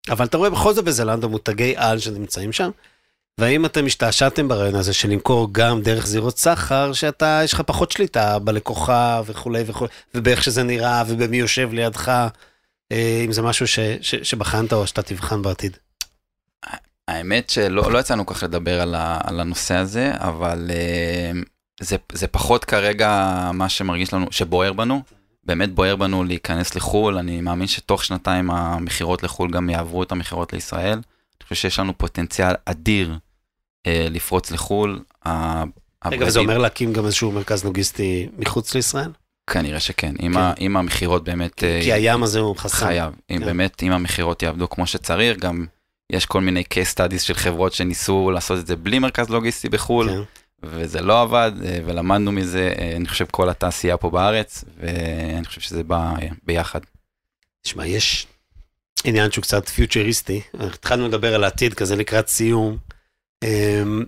אבל 0.09 0.25
אתה 0.25 0.38
רואה 0.38 0.49
בכל 0.49 0.73
זאת 0.73 0.85
בזלנדו 0.85 1.29
מותגי 1.29 1.73
על 1.77 1.99
שנמצאים 1.99 2.53
שם, 2.53 2.69
והאם 3.38 3.65
אתם 3.65 3.85
השתעשעתם 3.85 4.47
ברעיון 4.47 4.75
הזה 4.75 4.93
של 4.93 5.09
למכור 5.09 5.49
גם 5.51 5.81
דרך 5.81 6.07
זירות 6.07 6.38
סחר, 6.38 6.93
שאתה, 6.93 7.41
יש 7.43 7.53
לך 7.53 7.61
פחות 7.61 7.91
שליטה 7.91 8.39
בלקוחה 8.39 9.21
וכולי 9.25 9.63
וכולי, 9.67 9.89
ובאיך 10.15 10.43
שזה 10.43 10.63
נראה 10.63 11.03
ובמי 11.07 11.38
יושב 11.38 11.69
לידך, 11.73 12.27
אם 13.25 13.31
זה 13.31 13.41
משהו 13.41 13.67
ש, 13.67 13.79
ש, 14.01 14.15
שבחנת 14.15 14.73
או 14.73 14.88
שאתה 14.88 15.01
תבחן 15.01 15.41
בעתיד? 15.41 15.77
האמת 17.08 17.49
שלא 17.49 17.91
לא 17.91 17.99
יצאנו 17.99 18.25
כך 18.25 18.43
לדבר 18.43 18.82
על, 18.82 18.95
ה, 18.95 19.19
על 19.23 19.39
הנושא 19.39 19.75
הזה, 19.75 20.12
אבל 20.15 20.71
uh, 20.71 21.38
זה, 21.82 21.95
זה 22.12 22.28
פחות 22.28 22.65
כרגע 22.65 23.49
מה 23.54 23.69
שמרגיש 23.69 24.13
לנו, 24.13 24.28
שבוער 24.32 24.73
בנו. 24.73 25.01
באמת 25.43 25.73
בוער 25.73 25.95
בנו 25.95 26.23
להיכנס 26.23 26.75
לחו"ל, 26.75 27.17
אני 27.17 27.41
מאמין 27.41 27.67
שתוך 27.67 28.06
שנתיים 28.06 28.51
המכירות 28.51 29.23
לחו"ל 29.23 29.51
גם 29.51 29.69
יעברו 29.69 30.04
את 30.04 30.12
המכירות 30.12 30.54
לישראל. 30.54 30.93
אני 30.93 31.43
חושב 31.43 31.56
שיש 31.56 31.80
לנו 31.80 31.97
פוטנציאל 31.97 32.54
אדיר 32.65 33.17
אה, 33.88 34.08
לפרוץ 34.10 34.51
לחו"ל. 34.51 34.99
רגע, 36.06 36.30
זה 36.30 36.39
אומר 36.39 36.58
להקים 36.58 36.93
גם 36.93 37.06
איזשהו 37.06 37.32
מרכז 37.32 37.63
לוגיסטי 37.63 38.30
מחוץ 38.38 38.75
לישראל? 38.75 39.12
כנראה 39.49 39.80
שכן, 39.80 40.13
אם, 40.21 40.34
כן. 40.34 40.39
ה, 40.39 40.54
אם 40.60 40.78
המכירות 40.78 41.23
באמת... 41.23 41.54
כי, 41.54 41.65
אה, 41.65 41.82
כי 41.82 41.93
הים 41.93 42.23
הזה 42.23 42.39
הוא 42.39 42.56
חסם. 42.58 42.75
חייב, 42.78 43.13
אם 43.32 43.39
כן. 43.39 43.45
באמת, 43.45 43.84
אם 43.84 43.91
המכירות 43.91 44.43
יעבדו 44.43 44.69
כמו 44.69 44.88
שצריך, 44.88 45.38
גם 45.38 45.65
יש 46.10 46.26
כל 46.26 46.41
מיני 46.41 46.63
case 46.74 46.96
studies 46.96 47.20
של 47.20 47.34
חברות 47.34 47.74
שניסו 47.74 48.32
לעשות 48.32 48.60
את 48.60 48.68
זה 48.68 48.76
בלי 48.76 49.00
מרכז 49.00 49.30
לוגיסטי 49.30 49.70
בחו"ל, 49.70 50.10
כן. 50.10 50.22
וזה 50.63 51.02
לא 51.02 51.22
עבד, 51.22 51.52
אה, 51.65 51.80
ולמדנו 51.86 52.32
מזה, 52.32 52.74
אני 52.96 53.08
חושב, 53.08 53.26
כל 53.32 53.50
התעשייה 53.50 53.98
פה 53.98 54.10
בארץ, 54.10 54.63
ואני 54.78 55.46
חושב 55.46 55.62
שזה 55.62 55.84
בא 55.84 56.13
ביחד. 56.44 56.80
תשמע, 57.62 57.88
יש 57.88 58.28
עניין 59.04 59.32
שהוא 59.32 59.44
קצת 59.44 59.70
פוטוריסטי, 59.69 60.41
התחלנו 60.54 61.08
לדבר 61.08 61.36
על 61.36 61.44
העתיד 61.44 61.74
כזה 61.74 61.96
לקראת 61.96 62.28
סיום. 62.28 62.78
אמ, 63.44 64.04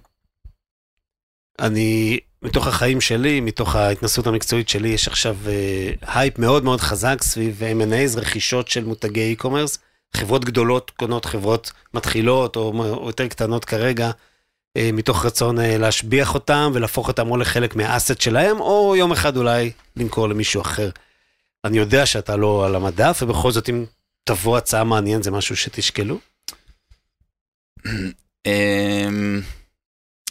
אני, 1.60 2.20
מתוך 2.42 2.68
החיים 2.68 3.02
שלי, 3.02 3.40
מתוך 3.40 3.76
ההתנסות 3.76 4.28
המקצועית 4.28 4.70
שלי, 4.70 4.90
יש 4.90 5.08
עכשיו 5.08 5.38
הייפ 6.02 6.40
מאוד 6.40 6.64
מאוד 6.64 6.82
חזק 6.82 7.18
סביב 7.22 7.62
M&A's, 7.64 8.20
רכישות 8.20 8.68
של 8.68 8.86
מותגי 8.86 9.36
e-commerce. 9.40 9.78
חברות 10.16 10.46
גדולות 10.46 10.92
קונות 10.92 11.26
חברות 11.26 11.72
מתחילות 11.94 12.56
או, 12.56 12.74
או 12.98 13.08
יותר 13.08 13.28
קטנות 13.28 13.66
כרגע, 13.66 14.12
uh, 14.78 14.82
מתוך 14.94 15.26
רצון 15.26 15.58
uh, 15.58 15.62
להשביח 15.62 16.34
אותם 16.34 16.72
ולהפוך 16.74 17.08
אותם 17.08 17.32
או 17.32 17.38
לחלק 17.38 17.76
מהאסט 17.76 18.22
שלהם, 18.22 18.60
או 18.60 18.96
יום 18.96 19.12
אחד 19.12 19.38
אולי 19.38 19.72
למכור 19.96 20.30
למישהו 20.30 20.62
אחר. 20.62 20.90
אני 21.66 21.78
יודע 21.78 22.06
שאתה 22.06 22.36
לא 22.36 22.66
על 22.66 22.76
המדף, 22.76 23.20
ובכל 23.22 23.52
זאת 23.52 23.70
אם 23.70 23.86
תבוא 24.24 24.58
הצעה 24.58 24.84
מעניינת 24.84 25.24
זה 25.24 25.32
משהו 25.32 25.56
שתשקלו? 25.56 26.20
אמ, 28.48 29.42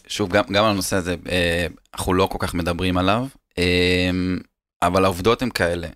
שוב, 0.07 0.31
גם, 0.31 0.45
גם 0.53 0.65
על 0.65 0.71
הנושא 0.71 0.97
הזה, 0.97 1.17
אה, 1.29 1.67
אנחנו 1.95 2.15
לא 2.15 2.29
כל 2.33 2.39
כך 2.41 2.55
מדברים 2.55 2.99
עליו, 2.99 3.27
אמ, 3.59 4.39
אבל 4.83 5.05
העובדות 5.05 5.43
הן 5.43 5.51
כאלה. 5.51 5.89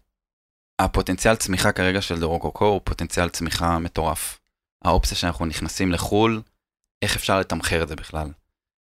הפוטנציאל 0.84 1.36
צמיחה 1.36 1.72
כרגע 1.72 2.02
של 2.02 2.20
דורוקוקו 2.20 2.64
הוא 2.64 2.80
פוטנציאל 2.84 3.28
צמיחה 3.28 3.78
מטורף. 3.78 4.38
האופציה 4.84 5.16
שאנחנו 5.16 5.46
נכנסים 5.46 5.92
לחו"ל, 5.92 6.42
איך 7.02 7.16
אפשר 7.16 7.40
לתמחר 7.40 7.82
את 7.82 7.88
זה 7.88 7.96
בכלל? 7.96 8.28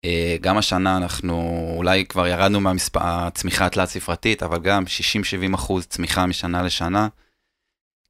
אה, 0.05 0.37
גם 0.41 0.57
השנה 0.57 0.97
אנחנו 0.97 1.65
אולי 1.77 2.05
כבר 2.05 2.27
ירדנו 2.27 2.59
מהצמיחה 2.59 3.65
התלת 3.65 3.89
ספרתית, 3.89 4.43
אבל 4.43 4.59
גם 4.59 4.83
60-70 5.51 5.55
אחוז 5.55 5.85
צמיחה 5.85 6.25
משנה 6.25 6.63
לשנה. 6.63 7.07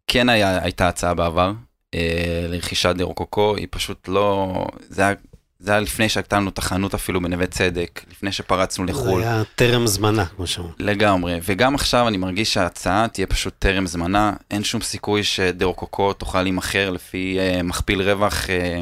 כן 0.07 0.29
היה, 0.29 0.63
הייתה 0.63 0.87
הצעה 0.87 1.13
בעבר, 1.13 1.53
אה, 1.93 2.45
לרכישת 2.49 2.95
דירוקוקו, 2.95 3.55
היא 3.55 3.67
פשוט 3.71 4.07
לא... 4.07 4.65
זה 4.79 5.01
היה, 5.01 5.15
זה 5.61 5.71
היה 5.71 5.79
לפני 5.79 6.09
שהקטנו 6.09 6.49
את 6.49 6.57
החנות 6.57 6.93
אפילו 6.93 7.21
בנווה 7.21 7.47
צדק, 7.47 8.01
לפני 8.11 8.31
שפרצנו 8.31 8.85
לחו"ל. 8.85 9.21
זה 9.21 9.27
היה 9.27 9.43
טרם 9.55 9.87
זמנה, 9.87 10.25
כמו 10.25 10.47
שאומרים. 10.47 10.75
לגמרי, 10.79 11.39
וגם 11.43 11.75
עכשיו 11.75 12.07
אני 12.07 12.17
מרגיש 12.17 12.53
שההצעה 12.53 13.07
תהיה 13.07 13.27
פשוט 13.27 13.53
טרם 13.59 13.87
זמנה, 13.87 14.33
אין 14.51 14.63
שום 14.63 14.81
סיכוי 14.81 15.23
שדירוקוקו 15.23 16.13
תוכל 16.13 16.41
להימכר 16.41 16.89
לפי 16.89 17.37
אה, 17.39 17.63
מכפיל 17.63 18.01
רווח 18.01 18.49
אה, 18.49 18.79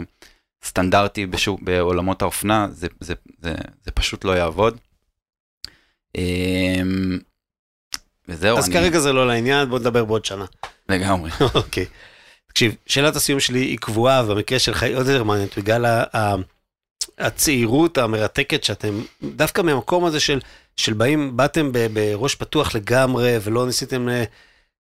סטנדרטי 0.66 1.26
בשוק, 1.26 1.62
בעולמות 1.62 2.22
האופנה, 2.22 2.68
זה, 2.72 2.88
זה, 3.00 3.14
זה, 3.42 3.56
זה 3.86 3.92
פשוט 3.92 4.24
לא 4.26 4.32
יעבוד. 4.32 4.78
אה, 6.18 6.82
וזהו, 8.28 8.58
אז 8.58 8.66
אני... 8.66 8.74
כרגע 8.74 9.00
זה 9.00 9.14
לא 9.14 9.28
לעניין, 9.28 9.70
בוא 9.70 9.80
נדבר 9.80 10.06
בעוד 10.06 10.26
שנה. 10.26 10.46
לגמרי. 10.90 11.32
אוקיי. 11.56 11.86
תקשיב, 12.48 12.76
שאלת 12.86 13.16
הסיום 13.16 13.40
שלי 13.40 13.60
היא 13.60 13.78
קבועה, 13.78 14.24
ובמקרה 14.26 14.60
שלך 14.60 14.84
היא 14.84 14.96
עוד 14.96 15.08
יותר 15.08 15.24
מעניינת, 15.24 15.58
בגלל 15.58 16.04
הצעירות 17.20 17.98
המרתקת 17.98 18.64
שאתם, 18.64 19.02
דווקא 19.24 19.62
מהמקום 19.62 20.06
הזה 20.06 20.20
של, 20.20 20.40
של 20.76 20.94
באים, 20.94 21.38
באתם 21.38 21.72
בראש 21.94 22.36
פתוח 22.36 22.76
לגמרי, 22.76 23.38
ולא 23.44 23.66
ניסיתם 23.66 24.10
אה, 24.10 24.24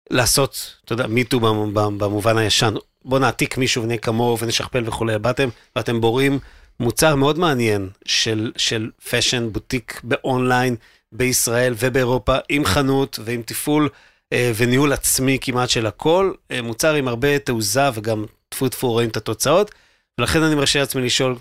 לעשות, 0.09 0.75
אתה 0.85 0.93
יודע, 0.93 1.07
מיטו 1.07 1.39
במובן 1.73 2.37
הישן. 2.37 2.73
בוא 3.05 3.19
נעתיק 3.19 3.57
מישהו 3.57 3.83
ונהיה 3.83 3.99
כמוהו 3.99 4.39
ונשכפל 4.39 4.83
וכולי. 4.85 5.19
באתם 5.19 5.49
ואתם 5.75 6.01
בוראים 6.01 6.39
מוצר 6.79 7.15
מאוד 7.15 7.39
מעניין 7.39 7.89
של, 8.05 8.51
של 8.57 8.89
fashion, 9.09 9.49
בוטיק 9.51 10.01
באונליין 10.03 10.75
בישראל 11.11 11.73
ובאירופה, 11.79 12.37
עם 12.49 12.65
חנות 12.65 13.19
ועם 13.23 13.41
תפעול. 13.41 13.89
אה, 14.33 14.51
וניהול 14.55 14.93
עצמי 14.93 15.37
כמעט 15.41 15.69
של 15.69 15.85
הכל, 15.85 16.33
אה, 16.51 16.61
מוצר 16.61 16.93
עם 16.93 17.07
הרבה 17.07 17.39
תעוזה 17.39 17.89
וגם 17.93 18.25
טפו 18.49 18.69
טפו 18.69 18.91
רואים 18.91 19.09
את 19.09 19.17
התוצאות, 19.17 19.71
ולכן 20.17 20.43
אני 20.43 20.55
מרשה 20.55 20.79
לעצמי 20.79 21.01
לשאול, 21.01 21.35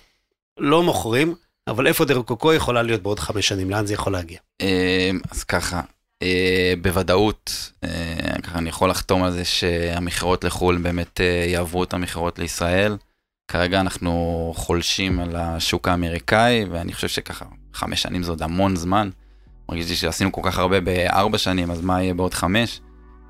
לא 0.59 0.83
מוכרים, 0.83 1.35
אבל 1.69 1.87
איפה 1.87 2.05
דה 2.05 2.17
רוקוקו 2.17 2.53
יכולה 2.53 2.83
להיות 2.83 3.03
בעוד 3.03 3.21
חמש 3.21 3.49
שנים, 3.49 3.71
לאן 3.71 3.87
זה 3.87 3.95
יכול 3.95 4.13
להגיע? 4.13 4.39
אה, 4.61 5.11
אז 5.31 5.45
ככה, 5.45 5.81
בוודאות, 6.83 7.73
ככה 8.43 8.59
אני 8.59 8.69
יכול 8.69 8.91
לחתום 8.91 9.23
על 9.23 9.33
זה 9.33 9.45
שהמכירות 9.45 10.45
לחו"ל 10.45 10.77
באמת 10.77 11.21
יעברו 11.47 11.85
את 11.85 11.95
המכירות 11.95 12.39
לישראל. 12.39 12.97
כרגע 13.49 13.81
אנחנו 13.81 14.53
חולשים 14.57 15.21
על 15.21 15.37
השוק 15.37 15.89
האמריקאי, 15.89 16.65
ואני 16.71 16.93
חושב 16.93 17.09
שככה, 17.09 17.45
חמש 17.75 18.03
שנים 18.03 18.23
זה 18.23 18.33
עוד 18.33 18.43
המון 18.43 18.77
זמן. 18.77 19.11
מרגיש 19.69 19.91
לי 19.91 19.97
שעשינו 19.97 20.33
כל 20.33 20.41
כך 20.45 20.59
הרבה 20.59 20.81
בארבע 20.81 21.39
שנים, 21.39 21.71
אז 21.71 21.81
מה 21.81 22.03
יהיה 22.03 22.15
בעוד 22.15 22.35
חמש? 22.35 22.81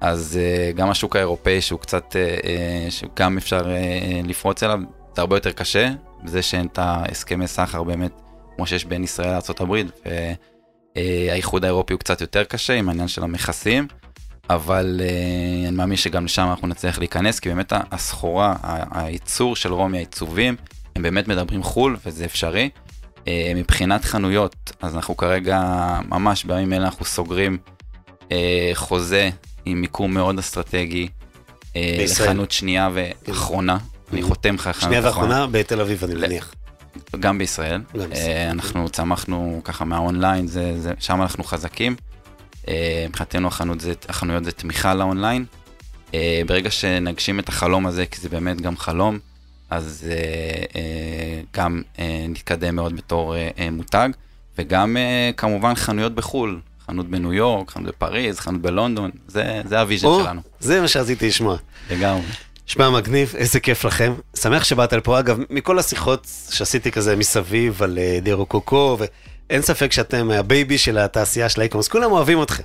אז 0.00 0.38
uh, 0.38 0.76
גם 0.76 0.90
השוק 0.90 1.16
האירופאי 1.16 1.60
שהוא 1.60 1.80
קצת, 1.80 2.12
uh, 2.12 2.90
שגם 2.90 3.38
אפשר 3.38 3.60
uh, 3.60 4.28
לפרוץ 4.28 4.62
אליו, 4.62 4.80
זה 5.16 5.20
הרבה 5.22 5.36
יותר 5.36 5.52
קשה, 5.52 5.90
בזה 6.24 6.42
שאין 6.42 6.66
את 6.66 6.78
ההסכמי 6.78 7.46
סחר 7.46 7.82
באמת, 7.82 8.12
כמו 8.56 8.66
שיש 8.66 8.84
בין 8.84 9.04
ישראל 9.04 9.28
לארה"ב, 9.28 9.82
והאיחוד 10.96 11.64
האירופי 11.64 11.92
הוא 11.92 12.00
קצת 12.00 12.20
יותר 12.20 12.44
קשה 12.44 12.74
עם 12.74 12.88
העניין 12.88 13.08
של 13.08 13.22
המכסים, 13.22 13.86
אבל 14.50 15.00
uh, 15.00 15.68
אני 15.68 15.76
מאמין 15.76 15.96
שגם 15.96 16.24
לשם 16.24 16.46
אנחנו 16.50 16.68
נצליח 16.68 16.98
להיכנס, 16.98 17.40
כי 17.40 17.48
באמת 17.48 17.72
הסחורה, 17.90 18.54
הייצור 18.90 19.56
של 19.56 19.72
רומי, 19.72 19.96
העיצובים, 19.96 20.56
הם 20.96 21.02
באמת 21.02 21.28
מדברים 21.28 21.62
חו"ל 21.62 21.96
וזה 22.06 22.24
אפשרי. 22.24 22.70
אה, 23.28 23.52
מבחינת 23.54 24.04
חנויות, 24.04 24.72
אז 24.80 24.96
אנחנו 24.96 25.16
כרגע, 25.16 25.60
ממש 26.08 26.44
בימים 26.44 26.72
אלה 26.72 26.86
אנחנו 26.86 27.04
סוגרים 27.04 27.58
אה, 28.32 28.70
חוזה 28.74 29.30
עם 29.64 29.80
מיקום 29.80 30.14
מאוד 30.14 30.38
אסטרטגי, 30.38 31.08
אה, 31.76 31.94
בישראל. 31.98 32.28
לחנות 32.28 32.50
שנייה 32.50 32.90
ואחרונה, 32.94 33.78
אני 34.12 34.22
חותם 34.22 34.54
לך 34.54 34.80
שנייה 34.80 35.00
ואחרונה 35.04 35.46
בתל 35.46 35.80
אביב, 35.80 36.04
אני 36.04 36.14
מניח. 36.14 36.54
גם 37.20 37.38
בישראל. 37.38 37.80
גם 37.94 38.10
בישראל, 38.10 38.30
אה, 38.30 38.50
אנחנו 38.50 38.88
צמחנו 38.88 39.60
ככה 39.64 39.84
מהאונליין, 39.84 40.46
זה, 40.46 40.80
זה, 40.80 40.92
שם 40.98 41.22
אנחנו 41.22 41.44
חזקים. 41.44 41.96
אה, 42.68 43.06
מבחינתנו 43.08 43.48
החנות 43.48 43.80
זה, 43.80 43.92
החנויות 44.08 44.44
זה 44.44 44.52
תמיכה 44.52 44.94
לאונליין. 44.94 45.44
אה, 46.14 46.42
ברגע 46.46 46.70
שנגשים 46.70 47.38
את 47.38 47.48
החלום 47.48 47.86
הזה, 47.86 48.06
כי 48.06 48.20
זה 48.20 48.28
באמת 48.28 48.60
גם 48.60 48.76
חלום, 48.76 49.18
אז 49.70 50.06
גם 51.54 51.82
נתקדם 52.28 52.76
מאוד 52.76 52.96
בתור 52.96 53.34
מותג, 53.72 54.08
וגם 54.58 54.96
כמובן 55.36 55.74
חנויות 55.74 56.14
בחו"ל, 56.14 56.60
חנות 56.86 57.08
בניו 57.08 57.32
יורק, 57.32 57.70
חנות 57.70 57.86
בפריז, 57.86 58.40
חנות 58.40 58.60
בלונדון, 58.60 59.10
זה, 59.26 59.62
זה 59.64 59.80
ה 59.80 59.84
vision 59.84 60.08
שלנו, 60.22 60.40
זה 60.60 60.80
מה 60.80 60.88
שרציתי 60.88 61.28
לשמוע. 61.28 61.56
לגמרי. 61.90 62.22
שמע, 62.68 62.90
מגניב, 62.90 63.34
איזה 63.36 63.60
כיף 63.60 63.84
לכם. 63.84 64.14
שמח 64.36 64.64
שבאת 64.64 64.92
לפה. 64.92 65.18
אגב, 65.18 65.38
מכל 65.50 65.78
השיחות 65.78 66.26
שעשיתי 66.50 66.92
כזה 66.92 67.16
מסביב 67.16 67.82
על 67.82 67.98
אה, 67.98 68.18
דרוקוקו, 68.22 68.98
ואין 69.00 69.62
ספק 69.62 69.92
שאתם 69.92 70.30
הבייבי 70.30 70.78
של 70.78 70.98
התעשייה 70.98 71.48
של 71.48 71.60
האיקומרס, 71.60 71.88
כולם 71.88 72.12
אוהבים 72.12 72.42
אתכם. 72.42 72.62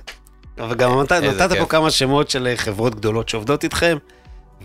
וגם 0.70 1.00
נתת, 1.00 1.12
איזה 1.12 1.26
נתת 1.26 1.48
פה 1.48 1.54
כיף. 1.54 1.68
כמה 1.68 1.90
שמות 1.90 2.30
של 2.30 2.46
אה, 2.46 2.56
חברות 2.56 2.94
גדולות 2.94 3.28
שעובדות 3.28 3.64
איתכם, 3.64 3.96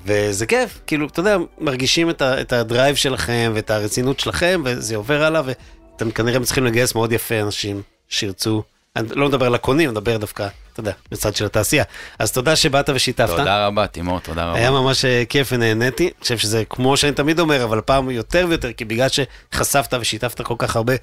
וזה 0.06 0.46
כיף, 0.46 0.80
כאילו, 0.88 1.08
אתה 1.08 1.20
יודע, 1.20 1.38
מרגישים 1.60 2.10
את, 2.10 2.22
ה, 2.22 2.42
את 2.42 2.54
ה 2.54 2.61
drive 2.61 2.96
שלכם 2.96 3.52
ואת 3.56 3.72
הרצינות 3.72 4.20
שלכם, 4.20 4.62
וזה 4.66 4.96
עובר 4.96 5.24
הלאה, 5.24 5.42
ואתם 5.46 6.12
כנראה 6.12 6.40
צריכים 6.44 6.66
לגייס 6.66 6.96
מאוד 6.96 7.12
יפה 7.12 7.42
אנשים 7.42 7.82
שירצו. 8.08 8.64
אני 8.96 9.08
לא 9.12 9.28
מדבר 9.28 9.46
על 9.46 9.56
הקונים, 9.56 9.90
אני 9.90 9.92
מדבר 9.92 10.18
דווקא, 10.18 10.48
אתה 10.80 10.90
יודע, 10.90 11.00
בצד 11.12 11.36
של 11.36 11.46
התעשייה. 11.46 11.84
אז 12.20 12.32
תודה 12.32 12.56
שבאת 12.56 12.90
ושיתפת. 12.94 13.30
תודה 13.30 13.68
רבה, 13.68 13.88
תימור, 13.88 14.20
תודה 14.20 14.46
רבה. 14.46 14.58
היה 14.60 14.72
ממש 14.72 15.06
אה, 15.06 15.24
כיף 15.30 15.50
ונהניתי. 15.52 16.04
אני 16.04 16.14
חושב 16.22 16.38
שזה 16.38 16.64
כמו 16.70 16.98
שאני 16.98 17.12
תמיד 17.12 17.40
אומר, 17.40 17.64
אבל 17.64 17.82
פעם 17.82 18.10
יותר 18.10 18.46
ויותר, 18.50 18.74
כי 18.74 18.86
בגלל 18.86 19.08
שחשפת 19.10 19.94
ושיתפת 20.02 20.42
כל 20.42 20.56
כך 20.58 20.76
הרבה, 20.76 20.94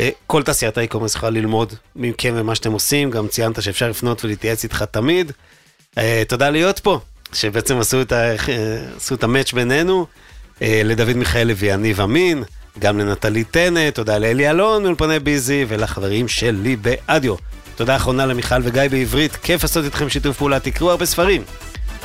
אה, 0.00 0.08
כל 0.26 0.42
תעשיית 0.42 0.78
האי-קומרס 0.78 1.14
יכולה 1.14 1.30
ללמוד 1.30 1.74
מכם 1.96 2.32
ומה 2.36 2.54
שאתם 2.54 2.72
עושים. 2.72 3.10
גם 3.10 3.28
ציינת 3.28 3.62
שאפשר 3.62 3.90
לפנות 3.90 4.24
ולהתייעץ 4.24 4.64
איתך 4.64 4.84
תמיד. 4.90 5.32
אה, 5.98 6.22
תודה 6.28 6.50
להיות 6.50 6.78
פה, 6.78 7.00
שבעצם 7.32 7.78
עשו 7.78 8.02
את, 8.02 8.12
ה, 8.12 8.32
עשו 8.96 9.14
את 9.14 9.24
המאץ' 9.24 9.52
בינינו. 9.52 10.06
לדוד 10.62 11.16
מיכאלי 11.16 11.52
ויניב 11.52 12.00
אמין, 12.00 12.44
גם 12.78 12.98
לנטלי 12.98 13.44
טנא, 13.44 13.90
תודה 13.90 14.18
לאלי 14.18 14.50
אלון 14.50 14.82
מאולפני 14.82 15.18
ביזי 15.18 15.64
ולחברים 15.68 16.28
שלי 16.28 16.76
באדיו. 16.76 17.34
תודה 17.80 17.96
אחרונה 17.96 18.26
למיכל 18.26 18.54
וגיא 18.62 18.82
בעברית, 18.90 19.36
כיף 19.36 19.62
לעשות 19.62 19.84
איתכם 19.84 20.08
שיתוף 20.08 20.36
פעולה, 20.38 20.60
תקראו 20.60 20.90
הרבה 20.90 21.06
ספרים. 21.06 21.42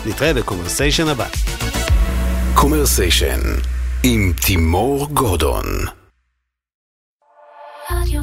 נתראה 0.06 0.34
בקומרסיישן 0.34 1.08
הבא. 1.08 1.28
קומרסיישן 2.54 3.40
עם 4.04 4.34
תימור 4.46 5.08
גורדון. 5.14 5.66
רדיו 7.92 8.22